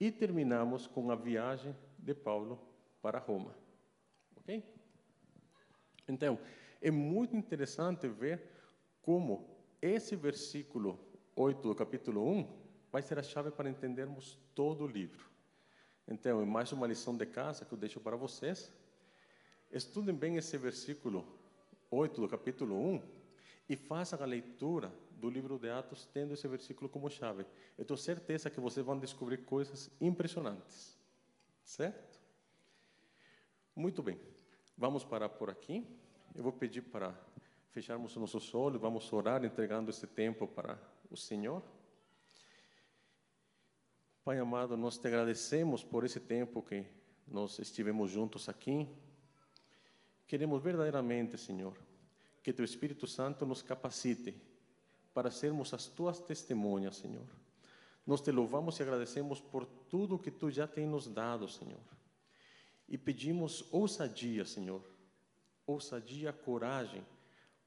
e 0.00 0.10
terminamos 0.10 0.86
com 0.86 1.10
a 1.10 1.14
viagem 1.14 1.74
de 1.98 2.14
Paulo 2.14 2.60
para 3.02 3.18
Roma. 3.18 3.54
Ok? 4.36 4.62
Então, 6.08 6.38
é 6.80 6.90
muito 6.90 7.36
interessante 7.36 8.06
ver 8.08 8.42
como 9.02 9.56
esse 9.80 10.16
versículo 10.16 10.98
8 11.34 11.68
do 11.68 11.74
capítulo 11.74 12.26
1 12.26 12.66
vai 12.90 13.02
ser 13.02 13.18
a 13.18 13.22
chave 13.22 13.50
para 13.50 13.68
entendermos 13.68 14.38
todo 14.54 14.84
o 14.84 14.86
livro. 14.86 15.28
Então, 16.08 16.40
é 16.40 16.44
mais 16.44 16.72
uma 16.72 16.86
lição 16.86 17.16
de 17.16 17.26
casa 17.26 17.64
que 17.64 17.72
eu 17.72 17.78
deixo 17.78 18.00
para 18.00 18.16
vocês. 18.16 18.72
Estudem 19.70 20.14
bem 20.14 20.36
esse 20.36 20.56
versículo 20.56 21.26
8 21.90 22.20
do 22.20 22.28
capítulo 22.28 22.76
1 22.76 23.02
e 23.68 23.76
façam 23.76 24.22
a 24.22 24.24
leitura 24.24 24.92
do 25.12 25.28
livro 25.28 25.58
de 25.58 25.68
Atos 25.68 26.06
tendo 26.06 26.34
esse 26.34 26.46
versículo 26.46 26.88
como 26.88 27.10
chave. 27.10 27.44
Eu 27.76 27.84
tenho 27.84 27.98
certeza 27.98 28.50
que 28.50 28.60
vocês 28.60 28.84
vão 28.84 28.98
descobrir 28.98 29.38
coisas 29.38 29.90
impressionantes. 30.00 30.96
Certo? 31.64 32.20
Muito 33.74 34.02
bem. 34.02 34.20
Vamos 34.76 35.04
parar 35.04 35.28
por 35.28 35.50
aqui. 35.50 35.86
Eu 36.34 36.42
vou 36.42 36.52
pedir 36.52 36.82
para 36.82 37.14
fecharmos 37.70 38.12
os 38.12 38.20
nossos 38.20 38.54
olhos, 38.54 38.80
vamos 38.80 39.12
orar 39.12 39.44
entregando 39.44 39.90
esse 39.90 40.06
tempo 40.06 40.46
para 40.46 40.78
o 41.10 41.16
Senhor. 41.16 41.62
Pai 44.24 44.38
amado, 44.38 44.76
nós 44.76 44.98
te 44.98 45.06
agradecemos 45.06 45.84
por 45.84 46.04
esse 46.04 46.20
tempo 46.20 46.62
que 46.62 46.86
nós 47.26 47.58
estivemos 47.58 48.10
juntos 48.10 48.48
aqui. 48.48 48.88
Queremos 50.26 50.62
verdadeiramente, 50.62 51.38
Senhor, 51.38 51.76
que 52.42 52.52
teu 52.52 52.64
Espírito 52.64 53.06
Santo 53.06 53.46
nos 53.46 53.62
capacite 53.62 54.34
para 55.14 55.30
sermos 55.30 55.72
as 55.72 55.86
tuas 55.86 56.18
testemunhas, 56.20 56.96
Senhor. 56.96 57.26
Nós 58.06 58.20
te 58.20 58.30
louvamos 58.30 58.78
e 58.78 58.82
agradecemos 58.82 59.40
por 59.40 59.64
tudo 59.64 60.18
que 60.18 60.30
tu 60.30 60.50
já 60.50 60.66
tens 60.66 60.88
nos 60.88 61.08
dado, 61.08 61.48
Senhor. 61.48 61.80
E 62.88 62.98
pedimos 62.98 63.64
ousadia, 63.72 64.44
Senhor. 64.44 64.82
Ousadia, 65.66 66.32
coragem, 66.32 67.04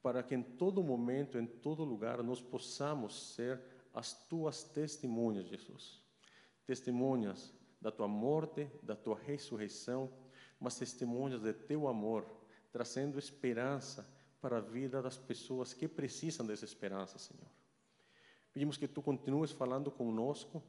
para 0.02 0.24
que 0.24 0.36
em 0.36 0.44
todo 0.44 0.84
momento, 0.84 1.38
em 1.38 1.46
todo 1.46 1.84
lugar, 1.84 2.24
nós 2.24 2.42
possamos 2.42 3.34
ser 3.34 3.62
as 3.94 4.14
tuas 4.28 4.64
testemunhas, 4.64 5.48
Jesus. 5.48 6.02
Testemunhas 6.66 7.54
da 7.82 7.92
tua 7.92 8.08
morte, 8.08 8.70
da 8.82 8.96
tua 8.96 9.18
ressurreição, 9.18 10.10
mas 10.60 10.78
testemunhas 10.78 11.42
de 11.42 11.54
teu 11.54 11.88
amor, 11.88 12.39
trazendo 12.72 13.18
esperança 13.18 14.08
para 14.42 14.58
a 14.58 14.62
vida 14.62 15.02
das 15.02 15.18
pessoas 15.18 15.74
que 15.74 15.88
precisam 15.88 16.46
dessa 16.46 16.66
esperança, 16.66 17.18
Senhor. 17.18 17.48
Pedimos 18.54 18.78
que 18.78 18.88
tu 18.88 19.02
continues 19.02 19.52
falando 19.52 19.92
conosco 19.92 20.64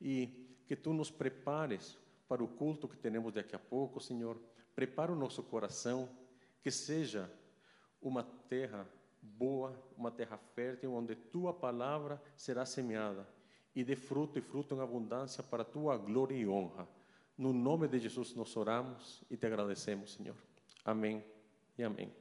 e 0.00 0.62
que 0.66 0.76
tu 0.76 0.92
nos 0.92 1.10
prepares 1.10 1.98
para 2.28 2.42
o 2.42 2.48
culto 2.48 2.88
que 2.88 2.96
teremos 2.96 3.34
daqui 3.34 3.56
a 3.56 3.58
pouco, 3.58 4.00
Senhor. 4.00 4.40
Prepara 4.74 5.12
o 5.12 5.16
nosso 5.16 5.42
coração, 5.42 6.08
que 6.62 6.70
seja 6.70 7.30
uma 8.00 8.22
terra 8.22 8.88
boa, 9.20 9.78
uma 9.96 10.10
terra 10.10 10.38
fértil, 10.38 10.94
onde 10.94 11.14
tua 11.14 11.52
palavra 11.52 12.22
será 12.36 12.64
semeada 12.64 13.28
e 13.74 13.84
dê 13.84 13.96
fruto 13.96 14.38
e 14.38 14.42
fruto 14.42 14.74
em 14.74 14.80
abundância 14.80 15.42
para 15.42 15.64
tua 15.64 15.96
glória 15.96 16.34
e 16.34 16.46
honra. 16.46 16.88
No 17.36 17.52
nome 17.52 17.88
de 17.88 17.98
Jesus 17.98 18.34
nós 18.34 18.56
oramos 18.56 19.22
e 19.30 19.36
te 19.36 19.46
agradecemos, 19.46 20.14
Senhor. 20.14 20.49
Amém 20.84 21.24
e 21.78 21.82
amém. 21.82 22.20